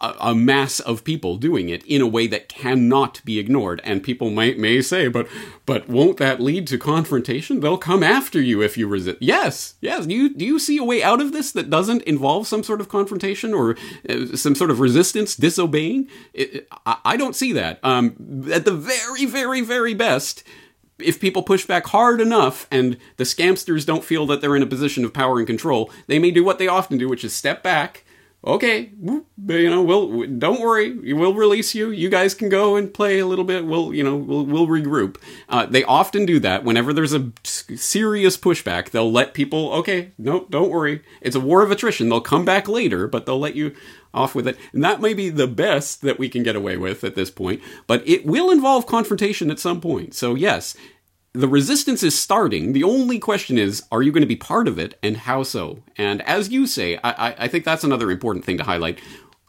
a, 0.00 0.14
a, 0.20 0.34
mass 0.34 0.80
of 0.80 1.04
people 1.04 1.36
doing 1.36 1.68
it 1.68 1.84
in 1.84 2.00
a 2.00 2.06
way 2.06 2.26
that 2.26 2.48
cannot 2.48 3.20
be 3.24 3.38
ignored. 3.38 3.80
And 3.84 4.02
people 4.02 4.30
might 4.30 4.58
may 4.58 4.82
say, 4.82 5.08
but 5.08 5.26
but 5.66 5.88
won't 5.88 6.18
that 6.18 6.40
lead 6.40 6.66
to 6.68 6.78
confrontation? 6.78 7.60
They'll 7.60 7.78
come 7.78 8.02
after 8.02 8.40
you 8.40 8.62
if 8.62 8.76
you 8.76 8.86
resist. 8.86 9.18
Yes, 9.20 9.74
yes. 9.80 10.06
Do 10.06 10.14
you 10.14 10.34
do 10.34 10.44
you 10.44 10.58
see 10.58 10.76
a 10.76 10.84
way 10.84 11.02
out 11.02 11.20
of 11.20 11.32
this 11.32 11.52
that 11.52 11.70
doesn't 11.70 12.02
involve 12.02 12.46
some 12.46 12.62
sort 12.62 12.80
of 12.80 12.88
confrontation 12.88 13.54
or 13.54 13.76
uh, 14.08 14.36
some 14.36 14.54
sort 14.54 14.70
of 14.70 14.80
resistance, 14.80 15.34
disobeying? 15.34 16.08
It, 16.34 16.68
I, 16.86 16.98
I, 17.04 17.16
don't 17.16 17.36
see 17.36 17.52
that. 17.52 17.80
Um, 17.82 18.48
at 18.52 18.64
the 18.64 18.72
very, 18.72 19.24
very, 19.24 19.60
very 19.60 19.94
best, 19.94 20.44
if 21.02 21.20
people 21.20 21.42
push 21.42 21.66
back 21.66 21.86
hard 21.86 22.20
enough 22.20 22.66
and 22.70 22.96
the 23.16 23.24
scamsters 23.24 23.86
don't 23.86 24.04
feel 24.04 24.26
that 24.26 24.40
they're 24.40 24.56
in 24.56 24.62
a 24.62 24.66
position 24.66 25.04
of 25.04 25.12
power 25.12 25.38
and 25.38 25.46
control, 25.46 25.90
they 26.06 26.18
may 26.18 26.30
do 26.30 26.44
what 26.44 26.58
they 26.58 26.68
often 26.68 26.98
do, 26.98 27.08
which 27.08 27.24
is 27.24 27.32
step 27.32 27.62
back. 27.62 28.04
Okay, 28.42 28.90
you 28.98 29.70
know, 29.70 29.82
we'll 29.82 30.26
don't 30.26 30.62
worry, 30.62 31.12
we'll 31.12 31.34
release 31.34 31.74
you. 31.74 31.90
You 31.90 32.08
guys 32.08 32.32
can 32.32 32.48
go 32.48 32.74
and 32.74 32.92
play 32.92 33.18
a 33.18 33.26
little 33.26 33.44
bit. 33.44 33.66
We'll, 33.66 33.92
you 33.92 34.02
know, 34.02 34.16
we'll 34.16 34.46
we'll 34.46 34.66
regroup. 34.66 35.16
Uh, 35.50 35.66
they 35.66 35.84
often 35.84 36.24
do 36.24 36.40
that 36.40 36.64
whenever 36.64 36.94
there's 36.94 37.12
a 37.12 37.32
serious 37.44 38.38
pushback. 38.38 38.90
They'll 38.90 39.12
let 39.12 39.34
people. 39.34 39.70
Okay, 39.74 40.12
no, 40.16 40.46
don't 40.48 40.70
worry. 40.70 41.02
It's 41.20 41.36
a 41.36 41.40
war 41.40 41.62
of 41.62 41.70
attrition. 41.70 42.08
They'll 42.08 42.22
come 42.22 42.46
back 42.46 42.66
later, 42.66 43.06
but 43.06 43.26
they'll 43.26 43.38
let 43.38 43.56
you 43.56 43.74
off 44.14 44.34
with 44.34 44.48
it. 44.48 44.56
And 44.72 44.82
that 44.82 45.02
may 45.02 45.12
be 45.12 45.28
the 45.28 45.46
best 45.46 46.00
that 46.00 46.18
we 46.18 46.30
can 46.30 46.42
get 46.42 46.56
away 46.56 46.78
with 46.78 47.04
at 47.04 47.14
this 47.14 47.30
point, 47.30 47.60
but 47.86 48.06
it 48.08 48.24
will 48.24 48.50
involve 48.50 48.86
confrontation 48.86 49.50
at 49.50 49.58
some 49.58 49.82
point. 49.82 50.14
So, 50.14 50.34
yes, 50.34 50.76
the 51.32 51.48
resistance 51.48 52.02
is 52.02 52.18
starting. 52.18 52.72
The 52.72 52.84
only 52.84 53.18
question 53.18 53.58
is, 53.58 53.84
are 53.92 54.02
you 54.02 54.12
going 54.12 54.22
to 54.22 54.26
be 54.26 54.36
part 54.36 54.66
of 54.66 54.78
it, 54.78 54.98
and 55.02 55.16
how 55.16 55.42
so? 55.42 55.82
And 55.96 56.22
as 56.22 56.50
you 56.50 56.66
say, 56.66 56.98
I, 57.04 57.44
I 57.44 57.48
think 57.48 57.64
that's 57.64 57.84
another 57.84 58.10
important 58.10 58.44
thing 58.44 58.58
to 58.58 58.64
highlight 58.64 58.98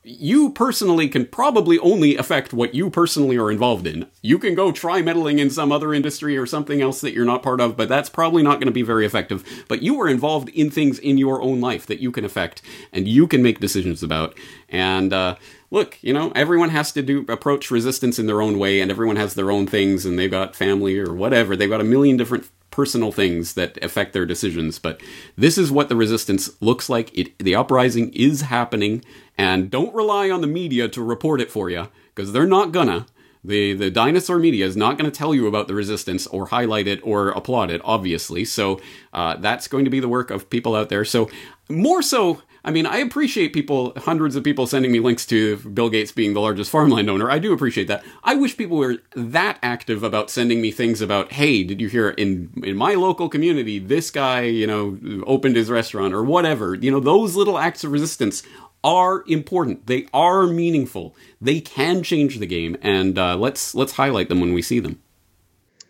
you 0.03 0.51
personally 0.51 1.07
can 1.07 1.25
probably 1.25 1.77
only 1.79 2.17
affect 2.17 2.53
what 2.53 2.73
you 2.73 2.89
personally 2.89 3.37
are 3.37 3.51
involved 3.51 3.85
in. 3.85 4.07
You 4.23 4.39
can 4.39 4.55
go 4.55 4.71
try 4.71 5.01
meddling 5.01 5.37
in 5.37 5.51
some 5.51 5.71
other 5.71 5.93
industry 5.93 6.37
or 6.37 6.47
something 6.47 6.81
else 6.81 7.01
that 7.01 7.13
you're 7.13 7.25
not 7.25 7.43
part 7.43 7.61
of, 7.61 7.77
but 7.77 7.87
that's 7.87 8.09
probably 8.09 8.41
not 8.41 8.55
going 8.55 8.65
to 8.65 8.71
be 8.71 8.81
very 8.81 9.05
effective. 9.05 9.65
But 9.67 9.83
you 9.83 10.01
are 10.01 10.07
involved 10.07 10.49
in 10.49 10.71
things 10.71 10.97
in 10.97 11.19
your 11.19 11.41
own 11.41 11.61
life 11.61 11.85
that 11.85 11.99
you 11.99 12.11
can 12.11 12.25
affect 12.25 12.63
and 12.91 13.07
you 13.07 13.27
can 13.27 13.43
make 13.43 13.59
decisions 13.59 14.01
about. 14.01 14.35
And 14.69 15.13
uh, 15.13 15.35
look, 15.71 15.97
you 16.01 16.13
know, 16.13 16.31
everyone 16.35 16.69
has 16.69 16.91
to 16.91 17.01
do 17.01 17.25
approach 17.29 17.71
resistance 17.71 18.19
in 18.19 18.27
their 18.27 18.41
own 18.41 18.59
way, 18.59 18.81
and 18.81 18.91
everyone 18.91 19.15
has 19.15 19.33
their 19.33 19.49
own 19.49 19.65
things, 19.65 20.05
and 20.05 20.19
they've 20.19 20.29
got 20.29 20.55
family 20.55 20.99
or 20.99 21.13
whatever. 21.13 21.55
They've 21.55 21.69
got 21.69 21.81
a 21.81 21.85
million 21.85 22.17
different 22.17 22.49
personal 22.69 23.11
things 23.11 23.53
that 23.53 23.81
affect 23.83 24.13
their 24.13 24.25
decisions. 24.25 24.79
But 24.79 25.01
this 25.35 25.57
is 25.57 25.71
what 25.71 25.89
the 25.89 25.95
resistance 25.95 26.49
looks 26.61 26.89
like. 26.89 27.17
It, 27.17 27.37
the 27.39 27.55
uprising 27.55 28.13
is 28.13 28.41
happening, 28.41 29.03
and 29.37 29.71
don't 29.71 29.95
rely 29.95 30.29
on 30.29 30.41
the 30.41 30.47
media 30.47 30.87
to 30.89 31.01
report 31.03 31.41
it 31.41 31.49
for 31.49 31.69
you 31.69 31.87
because 32.13 32.33
they're 32.33 32.45
not 32.45 32.71
gonna. 32.71 33.07
The 33.43 33.73
the 33.73 33.89
dinosaur 33.89 34.37
media 34.37 34.65
is 34.65 34.77
not 34.77 34.97
going 34.99 35.09
to 35.09 35.17
tell 35.17 35.33
you 35.33 35.47
about 35.47 35.67
the 35.67 35.73
resistance 35.73 36.27
or 36.27 36.47
highlight 36.47 36.87
it 36.87 36.99
or 37.03 37.29
applaud 37.29 37.71
it, 37.71 37.81
obviously. 37.83 38.45
So 38.45 38.79
uh, 39.13 39.37
that's 39.37 39.67
going 39.67 39.85
to 39.85 39.89
be 39.91 39.99
the 39.99 40.07
work 40.07 40.29
of 40.29 40.49
people 40.49 40.75
out 40.75 40.89
there. 40.89 41.03
So 41.03 41.27
more 41.67 42.03
so 42.03 42.43
I 42.63 42.69
mean, 42.69 42.85
I 42.85 42.97
appreciate 42.97 43.53
people, 43.53 43.93
hundreds 43.97 44.35
of 44.35 44.43
people 44.43 44.67
sending 44.67 44.91
me 44.91 44.99
links 44.99 45.25
to 45.27 45.57
Bill 45.57 45.89
Gates 45.89 46.11
being 46.11 46.33
the 46.33 46.41
largest 46.41 46.69
farmland 46.69 47.09
owner. 47.09 47.31
I 47.31 47.39
do 47.39 47.53
appreciate 47.53 47.87
that. 47.87 48.03
I 48.23 48.35
wish 48.35 48.55
people 48.55 48.77
were 48.77 48.97
that 49.15 49.57
active 49.63 50.03
about 50.03 50.29
sending 50.29 50.61
me 50.61 50.71
things 50.71 51.01
about, 51.01 51.31
hey, 51.31 51.63
did 51.63 51.81
you 51.81 51.87
hear 51.87 52.11
in 52.11 52.51
in 52.63 52.77
my 52.77 52.93
local 52.93 53.29
community 53.29 53.79
this 53.79 54.11
guy, 54.11 54.41
you 54.41 54.67
know, 54.67 54.97
opened 55.25 55.55
his 55.55 55.69
restaurant 55.69 56.13
or 56.13 56.23
whatever. 56.23 56.75
You 56.75 56.91
know, 56.91 56.99
those 56.99 57.35
little 57.35 57.57
acts 57.57 57.83
of 57.83 57.91
resistance 57.91 58.43
are 58.83 59.23
important. 59.27 59.87
They 59.87 60.07
are 60.13 60.45
meaningful. 60.45 61.15
They 61.39 61.61
can 61.61 62.03
change 62.03 62.37
the 62.37 62.45
game, 62.45 62.77
and 62.81 63.17
uh, 63.17 63.37
let's 63.37 63.73
let's 63.73 63.93
highlight 63.93 64.29
them 64.29 64.39
when 64.39 64.53
we 64.53 64.61
see 64.61 64.79
them. 64.79 65.01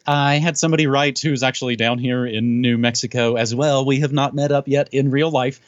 I 0.08 0.36
had 0.36 0.58
somebody 0.58 0.88
write 0.88 1.20
who's 1.20 1.44
actually 1.44 1.76
down 1.76 2.00
here 2.00 2.26
in 2.26 2.62
New 2.62 2.78
Mexico 2.78 3.36
as 3.36 3.54
well. 3.54 3.86
We 3.86 4.00
have 4.00 4.12
not 4.12 4.34
met 4.34 4.52
up 4.52 4.68
yet 4.68 4.90
in 4.94 5.12
real 5.12 5.30
life 5.30 5.60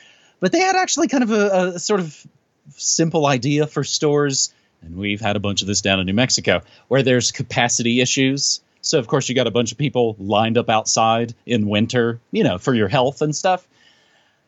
but 0.43 0.51
they 0.51 0.59
had 0.59 0.75
actually 0.75 1.07
kind 1.07 1.23
of 1.23 1.31
a, 1.31 1.73
a 1.75 1.79
sort 1.79 2.01
of 2.01 2.27
simple 2.75 3.25
idea 3.25 3.65
for 3.65 3.85
stores, 3.85 4.53
and 4.81 4.97
we've 4.97 5.21
had 5.21 5.37
a 5.37 5.39
bunch 5.39 5.61
of 5.61 5.69
this 5.69 5.79
down 5.79 6.01
in 6.01 6.05
New 6.05 6.13
Mexico, 6.13 6.63
where 6.89 7.01
there's 7.01 7.31
capacity 7.31 8.01
issues. 8.01 8.59
So 8.81 8.99
of 8.99 9.07
course 9.07 9.29
you 9.29 9.35
got 9.35 9.47
a 9.47 9.51
bunch 9.51 9.71
of 9.71 9.77
people 9.77 10.17
lined 10.19 10.57
up 10.57 10.69
outside 10.69 11.33
in 11.45 11.69
winter, 11.69 12.19
you 12.31 12.43
know, 12.43 12.57
for 12.57 12.73
your 12.73 12.89
health 12.89 13.21
and 13.21 13.33
stuff. 13.33 13.65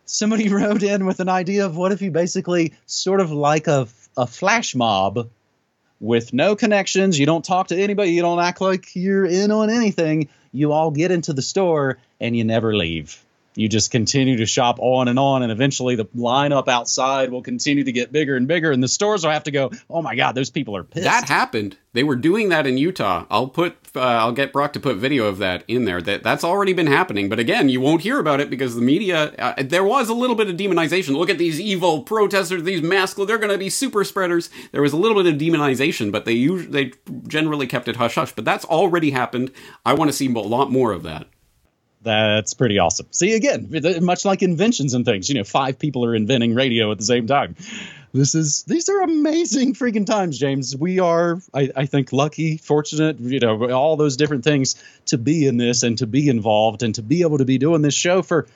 Somebody 0.04 0.50
wrote 0.54 0.84
in 0.84 1.06
with 1.06 1.22
an 1.22 1.30
idea 1.30 1.66
of 1.66 1.78
what 1.78 1.94
if 1.94 2.02
you 2.02 2.12
basically 2.12 2.74
sort 2.86 3.22
of 3.22 3.32
like 3.32 3.68
a, 3.68 3.88
a 4.18 4.28
flash 4.28 4.76
mob 4.76 5.30
with 6.02 6.34
no 6.34 6.58
connections, 6.58 7.18
you 7.18 7.26
don't 7.26 7.46
talk 7.46 7.70
to 7.70 7.82
anybody, 7.82 8.12
you 8.12 8.22
don't 8.22 8.42
act 8.42 8.60
like 8.60 8.98
you're 8.98 9.26
in 9.26 9.50
on 9.50 9.70
anything, 9.70 10.28
you 10.52 10.74
all 10.74 10.92
get 10.92 11.12
into 11.12 11.32
the 11.32 11.42
store 11.42 12.00
and 12.20 12.36
you 12.36 12.44
never 12.44 12.76
leave 12.76 13.25
you 13.56 13.70
just 13.70 13.92
continue 13.92 14.38
to 14.38 14.46
shop 14.46 14.78
on 14.80 15.08
and 15.08 15.18
on 15.18 15.42
and 15.44 15.52
eventually 15.52 15.96
the 15.96 16.06
lineup 16.06 16.68
outside 16.68 17.32
will 17.32 17.42
continue 17.42 17.84
to 17.84 17.92
get 17.92 18.12
bigger 18.12 18.36
and 18.36 18.48
bigger 18.48 18.72
and 18.72 18.84
the 18.84 18.88
stores 18.88 19.24
will 19.24 19.32
have 19.32 19.44
to 19.44 19.52
go 19.52 19.72
oh 19.90 20.02
my 20.02 20.16
god 20.16 20.34
those 20.34 20.50
people 20.50 20.76
are 20.76 20.84
pissed. 20.84 21.06
That 21.06 21.28
happened. 21.30 21.78
They 21.94 22.04
were 22.04 22.18
doing 22.18 22.50
that 22.50 22.68
in 22.68 22.78
utah. 22.78 23.26
I'll 23.30 23.48
put 23.48 23.78
uh, 23.96 24.02
i'll 24.02 24.34
get 24.34 24.52
brock 24.52 24.74
to 24.74 24.80
put 24.80 24.98
video 24.98 25.26
of 25.26 25.38
that 25.38 25.64
in 25.68 25.86
there. 25.86 26.02
That 26.02 26.24
that's 26.24 26.44
already 26.44 26.74
been 26.74 26.88
happening. 26.88 27.30
But 27.30 27.40
again 27.40 27.70
you 27.70 27.82
won't 27.82 28.02
hear 28.02 28.20
about 28.20 28.42
it 28.42 28.50
because 28.50 28.76
the 28.76 28.82
media 28.82 29.34
uh, 29.40 29.64
there 29.64 29.84
was 29.84 30.10
a 30.10 30.14
little 30.14 30.36
bit 30.36 30.50
of 30.50 30.58
demonization. 30.58 31.16
Look 31.16 31.30
at 31.30 31.38
these 31.38 31.60
evil 31.60 32.04
protesters 32.04 32.64
these 32.64 32.82
masked 32.82 33.16
they're 33.26 33.38
going 33.38 33.52
to 33.52 33.58
be 33.58 33.70
super 33.70 34.04
spreaders. 34.04 34.50
There 34.72 34.82
was 34.82 34.94
a 34.94 34.98
little 34.98 35.22
bit 35.22 35.34
of 35.34 35.40
demonization 35.40 36.12
but 36.12 36.26
they 36.26 36.34
usually 36.34 36.72
they 36.72 36.94
generally 37.28 37.68
kept 37.68 37.88
it 37.88 37.96
hush 37.96 38.16
hush 38.16 38.34
but 38.34 38.46
that's 38.46 38.66
already 38.66 39.12
happened. 39.12 39.52
I 39.86 39.94
want 39.94 40.10
to 40.10 40.14
see 40.14 40.26
a 40.28 40.40
lot 40.40 40.70
more 40.72 40.92
of 40.92 41.04
that 41.04 41.28
that's 42.06 42.54
pretty 42.54 42.80
awesome. 42.80 43.08
See, 43.12 43.34
again, 43.34 43.68
much 44.02 44.24
like 44.24 44.44
inventions 44.44 44.94
and 44.94 45.04
things, 45.04 45.28
you 45.28 45.36
know, 45.36 45.44
five 45.44 45.78
people 45.80 46.06
are 46.06 46.16
inventing 46.16 46.54
radio 46.54 46.92
at 46.92 47.00
the 47.00 47.04
same 47.04 47.28
time. 47.28 47.56
This 48.14 48.36
is 48.36 48.64
these 48.64 48.88
are 48.88 49.02
amazing 49.02 49.74
freaking 49.74 50.06
times, 50.06 50.38
James. 50.38 50.74
We 50.74 51.00
are, 51.00 51.42
I, 51.54 51.72
I 51.76 51.86
think, 51.86 52.14
lucky, 52.14 52.56
fortunate, 52.58 53.20
you 53.20 53.42
know, 53.42 53.72
all 53.72 53.98
those 53.98 54.16
different 54.16 54.46
things 54.46 54.82
to 55.08 55.18
be 55.18 55.48
in 55.48 55.58
this 55.58 55.84
and 55.84 55.98
to 55.98 56.08
be 56.08 56.30
involved 56.30 56.84
and 56.84 56.96
to 56.96 57.02
be 57.02 57.24
able 57.24 57.40
to 57.40 57.46
be 57.46 57.58
doing 57.58 57.82
this 57.82 57.96
show 57.96 58.22
for 58.22 58.48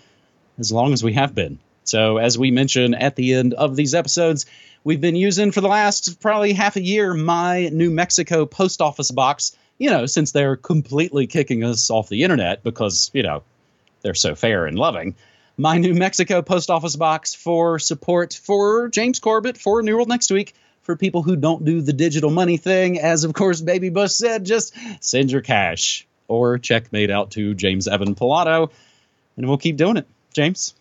as 0.59 0.71
long 0.71 0.93
as 0.93 1.03
we 1.03 1.13
have 1.13 1.35
been. 1.35 1.59
So, 1.83 2.17
as 2.17 2.37
we 2.37 2.51
mentioned 2.51 2.95
at 2.95 3.15
the 3.15 3.33
end 3.33 3.53
of 3.55 3.75
these 3.75 3.95
episodes, 3.95 4.45
we've 4.83 5.01
been 5.01 5.15
using 5.15 5.51
for 5.51 5.59
the 5.59 5.67
last 5.67 6.21
probably 6.21 6.53
half 6.53 6.77
a 6.77 6.81
year 6.81 7.13
my 7.13 7.67
New 7.69 7.89
Mexico 7.89 8.45
post 8.45 8.79
office 8.79 9.11
box 9.11 9.57
you 9.79 9.89
know, 9.89 10.05
since 10.05 10.31
they're 10.31 10.57
completely 10.57 11.25
kicking 11.25 11.63
us 11.63 11.89
off 11.89 12.09
the 12.09 12.23
internet 12.23 12.63
because, 12.63 13.09
you 13.13 13.23
know, 13.23 13.41
they're 14.01 14.13
so 14.13 14.35
fair 14.35 14.65
and 14.65 14.77
loving, 14.77 15.15
my 15.57 15.77
New 15.77 15.93
Mexico 15.93 16.41
post 16.41 16.69
office 16.69 16.95
box 16.95 17.33
for 17.33 17.79
support 17.79 18.33
for 18.33 18.89
James 18.89 19.19
Corbett 19.19 19.57
for 19.57 19.81
New 19.81 19.95
World 19.95 20.07
Next 20.07 20.31
Week 20.31 20.53
for 20.83 20.95
people 20.95 21.23
who 21.23 21.35
don't 21.35 21.65
do 21.65 21.81
the 21.81 21.93
digital 21.93 22.29
money 22.29 22.57
thing. 22.57 22.99
As, 22.99 23.23
of 23.23 23.33
course, 23.33 23.61
Baby 23.61 23.89
Bush 23.89 24.11
said, 24.11 24.45
just 24.45 24.75
send 25.01 25.31
your 25.31 25.41
cash 25.41 26.07
or 26.27 26.57
check 26.57 26.91
made 26.93 27.09
out 27.09 27.31
to 27.31 27.53
James 27.53 27.87
Evan 27.87 28.15
Pilato, 28.15 28.71
and 29.35 29.47
we'll 29.47 29.57
keep 29.57 29.77
doing 29.77 29.97
it. 29.97 30.07
James? 30.33 30.75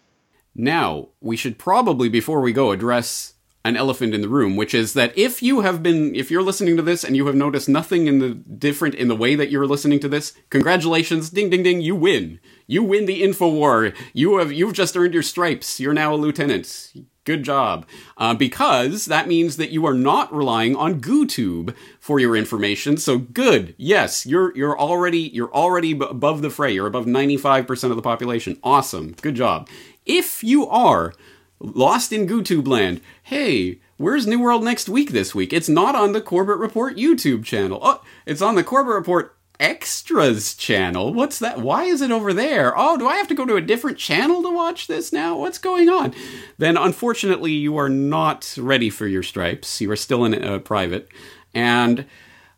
Now, 0.55 1.09
we 1.21 1.37
should 1.37 1.59
probably, 1.59 2.09
before 2.09 2.41
we 2.41 2.53
go, 2.53 2.73
address 2.73 3.35
an 3.65 3.77
elephant 3.77 4.15
in 4.15 4.21
the 4.23 4.29
room, 4.29 4.57
which 4.57 4.73
is 4.75 4.95
that 4.95 5.17
if 5.19 5.43
you 5.43 5.61
have 5.61 5.83
been, 5.83 6.15
if 6.15 6.31
you're 6.31 6.43
listening 6.43 6.77
to 6.77 6.83
this 6.83 7.05
and 7.05 7.17
you 7.17 7.27
have 7.27 7.35
noticed 7.35 7.69
nothing 7.69 8.07
in 8.07 8.19
the 8.19 8.31
different 8.31 8.95
in 8.95 9.09
the 9.09 9.17
way 9.17 9.35
that 9.35 9.51
you're 9.51 9.67
listening 9.67 10.01
to 10.01 10.09
this, 10.09 10.33
congratulations, 10.51 11.31
ding 11.31 11.51
ding 11.51 11.63
ding, 11.63 11.81
you 11.81 11.95
win. 11.95 12.41
You 12.67 12.83
win 12.83 13.07
the 13.07 13.23
info 13.23 13.49
war. 13.49 13.93
You 14.13 14.39
have 14.39 14.53
you've 14.53 14.75
just 14.75 14.97
earned 14.97 15.15
your 15.15 15.23
stripes. 15.23 15.81
You're 15.81 15.95
now 15.95 16.15
a 16.15 16.17
lieutenant. 16.17 16.93
Good 17.25 17.43
job. 17.43 17.87
Uh, 18.17 18.33
because 18.35 19.05
that 19.07 19.29
means 19.29 19.59
that 19.59 19.71
you 19.71 19.85
are 19.87 19.93
not 19.95 20.35
relying 20.35 20.75
on 20.75 21.01
GooTube 21.01 21.75
for 22.01 22.19
your 22.19 22.35
information. 22.35 22.97
So 22.97 23.19
good. 23.19 23.75
Yes, 23.77 24.25
you're 24.25 24.57
you're 24.57 24.79
already 24.79 25.31
you're 25.35 25.53
already 25.53 25.93
above 25.93 26.41
the 26.41 26.49
fray. 26.51 26.73
You're 26.73 26.87
above 26.87 27.05
95% 27.05 27.91
of 27.91 27.97
the 27.97 28.03
population. 28.03 28.59
Awesome. 28.63 29.13
Good 29.21 29.35
job. 29.35 29.69
if 30.07 30.43
you 30.43 30.67
are 30.69 31.13
lost 31.61 32.13
in 32.13 32.27
GooTube 32.27 32.67
land, 32.67 33.01
hey, 33.25 33.81
where's 33.97 34.27
New 34.27 34.41
World 34.41 34.65
next 34.65 34.89
week 34.89 35.11
this 35.11 35.35
week? 35.35 35.53
It's 35.53 35.69
not 35.69 35.95
on 35.95 36.13
the 36.13 36.21
Corbett 36.21 36.59
Report 36.59 36.97
YouTube 36.97 37.45
channel. 37.45 37.79
Oh, 37.83 38.03
it's 38.27 38.43
on 38.43 38.55
the 38.55 38.65
Corbett 38.65 38.95
Report 38.95 39.35
extras 39.61 40.55
channel. 40.55 41.13
What's 41.13 41.39
that? 41.41 41.59
Why 41.59 41.85
is 41.85 42.01
it 42.01 42.11
over 42.11 42.33
there? 42.33 42.73
Oh, 42.77 42.97
do 42.97 43.09
I 43.09 43.17
have 43.17 43.29
to 43.29 43.35
go 43.35 43.45
to 43.45 43.57
a 43.57 43.61
different 43.61 43.99
channel 43.99 44.43
to 44.43 44.51
watch 44.51 44.87
this 44.87 45.13
now? 45.13 45.37
What's 45.37 45.59
going 45.59 45.89
on? 45.89 46.15
Then, 46.59 46.77
unfortunately, 46.77 47.53
you 47.53 47.77
are 47.77 47.89
not 47.89 48.55
ready 48.59 48.91
for 48.91 49.07
your 49.07 49.23
stripes. 49.23 49.81
You 49.81 49.91
are 49.91 49.97
still 49.97 50.25
in 50.25 50.43
uh, 50.43 50.61
private. 50.61 51.09
And 51.55 52.07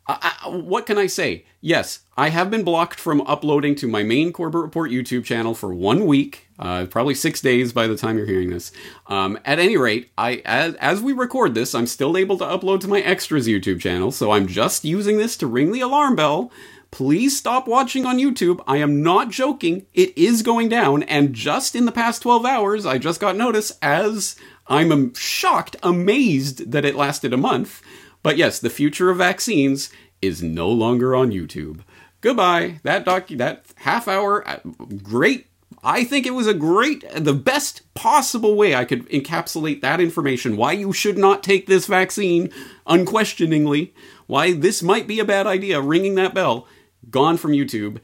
uh, 0.07 0.51
what 0.51 0.85
can 0.85 0.97
I 0.97 1.07
say? 1.07 1.45
Yes, 1.59 2.01
I 2.17 2.29
have 2.29 2.51
been 2.51 2.63
blocked 2.63 2.99
from 2.99 3.21
uploading 3.21 3.75
to 3.75 3.87
my 3.87 4.03
main 4.03 4.31
Corbett 4.33 4.61
Report 4.61 4.91
YouTube 4.91 5.23
channel 5.23 5.55
for 5.55 5.73
one 5.73 6.05
week, 6.05 6.49
uh, 6.61 6.85
probably 6.85 7.15
six 7.15 7.41
days 7.41 7.73
by 7.73 7.87
the 7.87 7.97
time 7.97 8.17
you're 8.17 8.27
hearing 8.27 8.51
this. 8.51 8.71
Um, 9.07 9.39
at 9.43 9.59
any 9.59 9.77
rate, 9.77 10.11
I 10.17 10.41
as, 10.45 10.75
as 10.75 11.01
we 11.01 11.11
record 11.11 11.55
this, 11.55 11.73
I'm 11.73 11.87
still 11.87 12.15
able 12.15 12.37
to 12.37 12.45
upload 12.45 12.81
to 12.81 12.87
my 12.87 13.01
extras 13.01 13.47
YouTube 13.47 13.81
channel, 13.81 14.11
so 14.11 14.31
I'm 14.31 14.47
just 14.47 14.85
using 14.85 15.17
this 15.17 15.35
to 15.37 15.47
ring 15.47 15.71
the 15.71 15.81
alarm 15.81 16.15
bell. 16.15 16.51
Please 16.91 17.37
stop 17.37 17.67
watching 17.67 18.05
on 18.05 18.17
YouTube. 18.17 18.61
I 18.67 18.77
am 18.77 19.01
not 19.01 19.29
joking. 19.29 19.85
It 19.93 20.15
is 20.17 20.43
going 20.43 20.69
down, 20.69 21.03
and 21.03 21.33
just 21.33 21.75
in 21.75 21.85
the 21.85 21.91
past 21.91 22.21
12 22.21 22.45
hours, 22.45 22.85
I 22.85 22.97
just 22.97 23.19
got 23.19 23.35
notice 23.35 23.71
as 23.81 24.35
I'm 24.67 25.13
shocked, 25.15 25.75
amazed 25.81 26.71
that 26.71 26.85
it 26.85 26.95
lasted 26.95 27.33
a 27.33 27.37
month. 27.37 27.81
But 28.23 28.37
yes, 28.37 28.59
the 28.59 28.69
future 28.69 29.09
of 29.09 29.17
vaccines 29.17 29.89
is 30.21 30.43
no 30.43 30.69
longer 30.69 31.15
on 31.15 31.31
YouTube. 31.31 31.81
Goodbye. 32.21 32.79
That 32.83 33.03
doc, 33.03 33.29
that 33.29 33.65
half 33.77 34.07
hour, 34.07 34.47
uh, 34.47 34.59
great. 35.01 35.47
I 35.83 36.03
think 36.03 36.25
it 36.25 36.35
was 36.35 36.47
a 36.47 36.53
great, 36.53 37.03
the 37.15 37.33
best 37.33 37.91
possible 37.93 38.55
way 38.55 38.75
I 38.75 38.85
could 38.85 39.09
encapsulate 39.09 39.81
that 39.81 39.99
information. 39.99 40.57
Why 40.57 40.73
you 40.73 40.93
should 40.93 41.17
not 41.17 41.43
take 41.43 41.65
this 41.65 41.87
vaccine, 41.87 42.51
unquestioningly. 42.85 43.93
Why 44.27 44.53
this 44.53 44.83
might 44.83 45.07
be 45.07 45.19
a 45.19 45.25
bad 45.25 45.47
idea. 45.47 45.81
Ringing 45.81 46.15
that 46.15 46.35
bell, 46.35 46.67
gone 47.09 47.37
from 47.37 47.51
YouTube, 47.51 47.99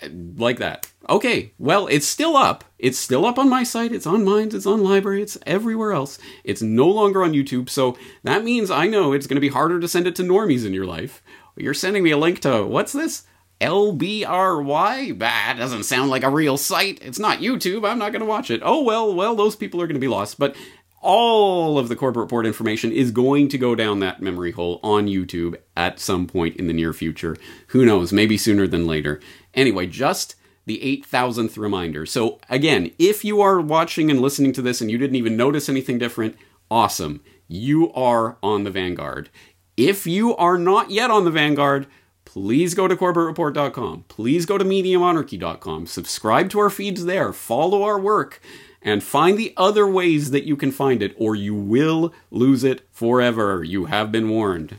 uh, 0.00 0.08
like 0.36 0.58
that. 0.58 0.92
Okay, 1.08 1.54
well, 1.58 1.86
it's 1.88 2.06
still 2.06 2.36
up. 2.36 2.64
It's 2.78 2.98
still 2.98 3.26
up 3.26 3.38
on 3.38 3.48
my 3.48 3.64
site. 3.64 3.92
It's 3.92 4.06
on 4.06 4.24
Minds. 4.24 4.54
It's 4.54 4.66
on 4.66 4.80
LBRY, 4.80 5.20
It's 5.20 5.38
everywhere 5.44 5.92
else. 5.92 6.18
It's 6.44 6.62
no 6.62 6.86
longer 6.86 7.24
on 7.24 7.32
YouTube. 7.32 7.68
So 7.68 7.98
that 8.22 8.44
means 8.44 8.70
I 8.70 8.86
know 8.86 9.12
it's 9.12 9.26
going 9.26 9.36
to 9.36 9.40
be 9.40 9.48
harder 9.48 9.80
to 9.80 9.88
send 9.88 10.06
it 10.06 10.14
to 10.16 10.22
normies 10.22 10.64
in 10.64 10.74
your 10.74 10.86
life. 10.86 11.22
You're 11.56 11.74
sending 11.74 12.04
me 12.04 12.12
a 12.12 12.18
link 12.18 12.38
to 12.40 12.64
what's 12.64 12.92
this? 12.92 13.24
LBRY? 13.60 15.18
That 15.18 15.56
doesn't 15.58 15.84
sound 15.84 16.10
like 16.10 16.22
a 16.22 16.30
real 16.30 16.56
site. 16.56 16.98
It's 17.02 17.18
not 17.18 17.38
YouTube. 17.38 17.88
I'm 17.88 17.98
not 17.98 18.12
going 18.12 18.20
to 18.20 18.26
watch 18.26 18.50
it. 18.50 18.60
Oh, 18.64 18.82
well, 18.82 19.14
well, 19.14 19.34
those 19.34 19.56
people 19.56 19.80
are 19.82 19.86
going 19.86 19.94
to 19.94 20.00
be 20.00 20.08
lost. 20.08 20.38
But 20.38 20.56
all 21.00 21.78
of 21.78 21.88
the 21.88 21.96
Corbett 21.96 22.20
Report 22.20 22.46
information 22.46 22.92
is 22.92 23.10
going 23.10 23.48
to 23.48 23.58
go 23.58 23.74
down 23.74 24.00
that 24.00 24.20
memory 24.20 24.50
hole 24.50 24.80
on 24.82 25.06
YouTube 25.06 25.56
at 25.76 26.00
some 26.00 26.26
point 26.26 26.56
in 26.56 26.66
the 26.66 26.72
near 26.72 26.92
future. 26.92 27.36
Who 27.68 27.84
knows? 27.84 28.12
Maybe 28.12 28.36
sooner 28.36 28.66
than 28.66 28.86
later. 28.86 29.20
Anyway, 29.54 29.86
just 29.86 30.34
the 30.66 31.02
8000th 31.08 31.56
reminder. 31.56 32.04
So, 32.04 32.38
again, 32.50 32.92
if 32.98 33.24
you 33.24 33.40
are 33.40 33.60
watching 33.60 34.10
and 34.10 34.20
listening 34.20 34.52
to 34.54 34.62
this 34.62 34.80
and 34.80 34.90
you 34.90 34.98
didn't 34.98 35.16
even 35.16 35.36
notice 35.36 35.68
anything 35.68 35.98
different, 35.98 36.36
awesome. 36.70 37.22
You 37.46 37.92
are 37.92 38.36
on 38.42 38.64
the 38.64 38.70
Vanguard. 38.70 39.30
If 39.76 40.06
you 40.06 40.36
are 40.36 40.58
not 40.58 40.90
yet 40.90 41.10
on 41.10 41.24
the 41.24 41.30
Vanguard, 41.30 41.86
please 42.28 42.74
go 42.74 42.86
to 42.86 42.94
CorbettReport.com. 42.94 44.04
Please 44.08 44.44
go 44.44 44.58
to 44.58 44.64
MediaMonarchy.com. 44.64 45.86
Subscribe 45.86 46.50
to 46.50 46.58
our 46.58 46.68
feeds 46.68 47.06
there. 47.06 47.32
Follow 47.32 47.82
our 47.82 47.98
work 47.98 48.42
and 48.82 49.02
find 49.02 49.38
the 49.38 49.54
other 49.56 49.86
ways 49.86 50.30
that 50.32 50.44
you 50.44 50.54
can 50.54 50.70
find 50.70 51.02
it, 51.02 51.14
or 51.16 51.34
you 51.34 51.54
will 51.54 52.12
lose 52.30 52.64
it 52.64 52.86
forever. 52.92 53.64
You 53.64 53.86
have 53.86 54.12
been 54.12 54.28
warned. 54.28 54.76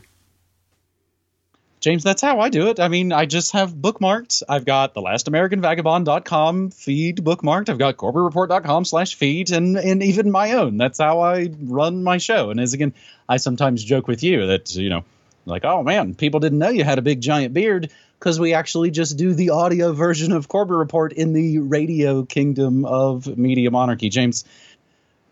James, 1.80 2.04
that's 2.04 2.22
how 2.22 2.38
I 2.38 2.50
do 2.50 2.68
it. 2.68 2.78
I 2.78 2.86
mean, 2.86 3.12
I 3.12 3.26
just 3.26 3.50
have 3.52 3.74
bookmarked. 3.74 4.44
I've 4.48 4.64
got 4.64 4.94
the 4.94 5.02
lastamericanvagabond.com 5.02 6.70
feed 6.70 7.16
bookmarked. 7.16 7.68
I've 7.68 7.78
got 7.78 7.96
corbettreport.com 7.96 8.84
slash 8.84 9.16
feed 9.16 9.50
and, 9.50 9.76
and 9.76 10.04
even 10.04 10.30
my 10.30 10.52
own. 10.52 10.76
That's 10.76 11.00
how 11.00 11.20
I 11.20 11.48
run 11.60 12.04
my 12.04 12.18
show. 12.18 12.50
And 12.50 12.60
as 12.60 12.74
again, 12.74 12.94
I 13.28 13.38
sometimes 13.38 13.82
joke 13.82 14.06
with 14.06 14.22
you 14.22 14.46
that, 14.46 14.72
you 14.76 14.88
know, 14.88 15.04
like, 15.50 15.64
oh 15.64 15.82
man, 15.82 16.14
people 16.14 16.40
didn't 16.40 16.58
know 16.58 16.70
you 16.70 16.84
had 16.84 16.98
a 16.98 17.02
big 17.02 17.20
giant 17.20 17.54
beard 17.54 17.90
because 18.18 18.38
we 18.38 18.54
actually 18.54 18.90
just 18.90 19.16
do 19.16 19.34
the 19.34 19.50
audio 19.50 19.92
version 19.92 20.32
of 20.32 20.48
Corbett 20.48 20.76
Report 20.76 21.12
in 21.12 21.32
the 21.32 21.58
radio 21.58 22.24
kingdom 22.24 22.84
of 22.84 23.26
Media 23.38 23.70
Monarchy. 23.70 24.08
James, 24.08 24.44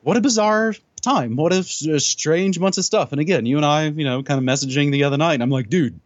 what 0.02 0.16
a 0.16 0.20
bizarre 0.20 0.74
time. 1.02 1.36
What 1.36 1.52
a, 1.52 1.58
a 1.58 2.00
strange 2.00 2.58
bunch 2.60 2.78
of 2.78 2.84
stuff. 2.84 3.12
And 3.12 3.20
again, 3.20 3.46
you 3.46 3.56
and 3.56 3.66
I, 3.66 3.88
you 3.88 4.04
know, 4.04 4.22
kind 4.22 4.38
of 4.38 4.44
messaging 4.44 4.90
the 4.90 5.04
other 5.04 5.16
night. 5.16 5.34
And 5.34 5.42
I'm 5.42 5.50
like, 5.50 5.68
dude, 5.68 6.00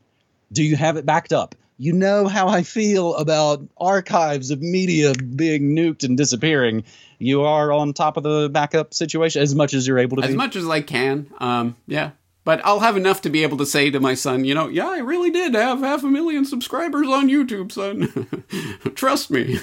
do 0.52 0.62
you 0.62 0.76
have 0.76 0.96
it 0.96 1.06
backed 1.06 1.32
up? 1.32 1.54
You 1.78 1.92
know 1.92 2.28
how 2.28 2.48
I 2.48 2.62
feel 2.62 3.14
about 3.16 3.66
archives 3.76 4.50
of 4.50 4.60
media 4.60 5.14
being 5.14 5.74
nuked 5.74 6.04
and 6.04 6.16
disappearing. 6.16 6.84
You 7.18 7.42
are 7.42 7.72
on 7.72 7.92
top 7.92 8.16
of 8.16 8.22
the 8.22 8.48
backup 8.50 8.94
situation 8.94 9.42
as 9.42 9.54
much 9.54 9.74
as 9.74 9.86
you're 9.86 9.98
able 9.98 10.18
to 10.18 10.24
as 10.24 10.30
be. 10.30 10.36
much 10.36 10.56
as 10.56 10.68
I 10.68 10.80
can. 10.80 11.28
Um, 11.38 11.76
yeah, 11.86 12.10
but 12.44 12.60
I'll 12.64 12.80
have 12.80 12.96
enough 12.96 13.20
to 13.22 13.30
be 13.30 13.42
able 13.42 13.56
to 13.58 13.66
say 13.66 13.90
to 13.90 14.00
my 14.00 14.14
son, 14.14 14.44
you 14.44 14.54
know, 14.54 14.68
yeah, 14.68 14.88
I 14.88 14.98
really 14.98 15.30
did 15.30 15.54
have 15.54 15.80
half 15.80 16.02
a 16.02 16.08
million 16.08 16.44
subscribers 16.44 17.06
on 17.06 17.28
YouTube, 17.28 17.72
son. 17.72 18.92
Trust 18.94 19.30
me. 19.30 19.58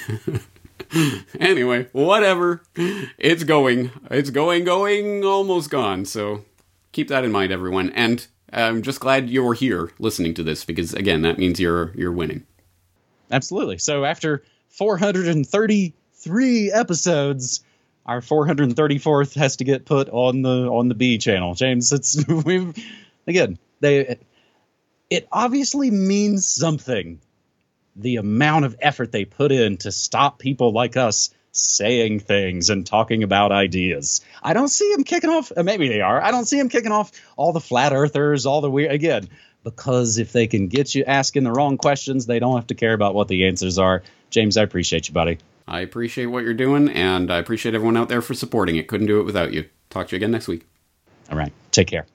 anyway, 1.39 1.87
whatever. 1.91 2.61
It's 3.17 3.43
going. 3.43 3.91
It's 4.09 4.29
going, 4.29 4.63
going, 4.63 5.25
almost 5.25 5.69
gone. 5.69 6.05
So 6.05 6.45
keep 6.91 7.09
that 7.09 7.25
in 7.25 7.31
mind, 7.31 7.51
everyone. 7.51 7.89
And 7.91 8.25
I'm 8.51 8.81
just 8.81 8.99
glad 8.99 9.29
you're 9.29 9.53
here 9.53 9.91
listening 9.99 10.33
to 10.35 10.43
this 10.43 10.65
because 10.65 10.93
again, 10.93 11.21
that 11.23 11.37
means 11.37 11.59
you're 11.59 11.91
you're 11.95 12.11
winning. 12.11 12.45
Absolutely. 13.31 13.77
So 13.77 14.05
after 14.05 14.43
433 14.69 16.71
episodes, 16.71 17.63
our 18.09 18.21
434th 18.21 19.35
has 19.35 19.57
to 19.57 19.63
get 19.63 19.85
put 19.85 20.09
on 20.09 20.41
the 20.41 20.67
on 20.67 20.87
the 20.87 20.95
B 20.95 21.19
channel. 21.19 21.53
James, 21.53 21.93
it's 21.93 22.27
we've 22.27 22.73
again, 23.27 23.59
they 23.81 24.17
it 25.11 25.27
obviously 25.31 25.91
means 25.91 26.47
something. 26.47 27.21
The 27.95 28.15
amount 28.15 28.65
of 28.65 28.77
effort 28.81 29.11
they 29.11 29.25
put 29.25 29.51
in 29.51 29.77
to 29.77 29.91
stop 29.91 30.39
people 30.39 30.71
like 30.71 30.97
us 30.97 31.29
saying 31.51 32.21
things 32.21 32.71
and 32.71 32.85
talking 32.85 33.21
about 33.21 33.51
ideas. 33.51 34.21
I 34.41 34.53
don't 34.53 34.69
see 34.69 34.91
them 34.93 35.03
kicking 35.03 35.29
off. 35.29 35.51
Uh, 35.55 35.61
maybe 35.61 35.87
they 35.87 36.01
are. 36.01 36.21
I 36.21 36.31
don't 36.31 36.45
see 36.45 36.57
them 36.57 36.69
kicking 36.69 36.91
off 36.91 37.11
all 37.35 37.53
the 37.53 37.59
flat 37.59 37.93
earthers, 37.93 38.47
all 38.47 38.61
the 38.61 38.71
weird. 38.71 38.91
Again, 38.91 39.29
because 39.63 40.17
if 40.17 40.31
they 40.31 40.47
can 40.47 40.67
get 40.67 40.95
you 40.95 41.03
asking 41.03 41.43
the 41.43 41.51
wrong 41.51 41.77
questions, 41.77 42.25
they 42.25 42.39
don't 42.39 42.55
have 42.55 42.67
to 42.67 42.75
care 42.75 42.93
about 42.93 43.13
what 43.13 43.27
the 43.27 43.45
answers 43.45 43.77
are. 43.77 44.01
James, 44.31 44.57
I 44.57 44.63
appreciate 44.63 45.09
you, 45.09 45.13
buddy. 45.13 45.37
I 45.69 45.81
appreciate 45.81 46.25
what 46.25 46.43
you're 46.43 46.53
doing, 46.55 46.89
and 46.89 47.31
I 47.31 47.37
appreciate 47.37 47.75
everyone 47.75 47.95
out 47.95 48.09
there 48.09 48.21
for 48.21 48.33
supporting 48.33 48.75
it. 48.75 48.87
Couldn't 48.87 49.07
do 49.07 49.19
it 49.19 49.23
without 49.23 49.53
you. 49.53 49.65
Talk 49.89 50.07
to 50.07 50.15
you 50.15 50.17
again 50.17 50.31
next 50.31 50.47
week. 50.47 50.67
All 51.31 51.37
right. 51.37 51.53
Take 51.71 51.87
care. 51.87 52.05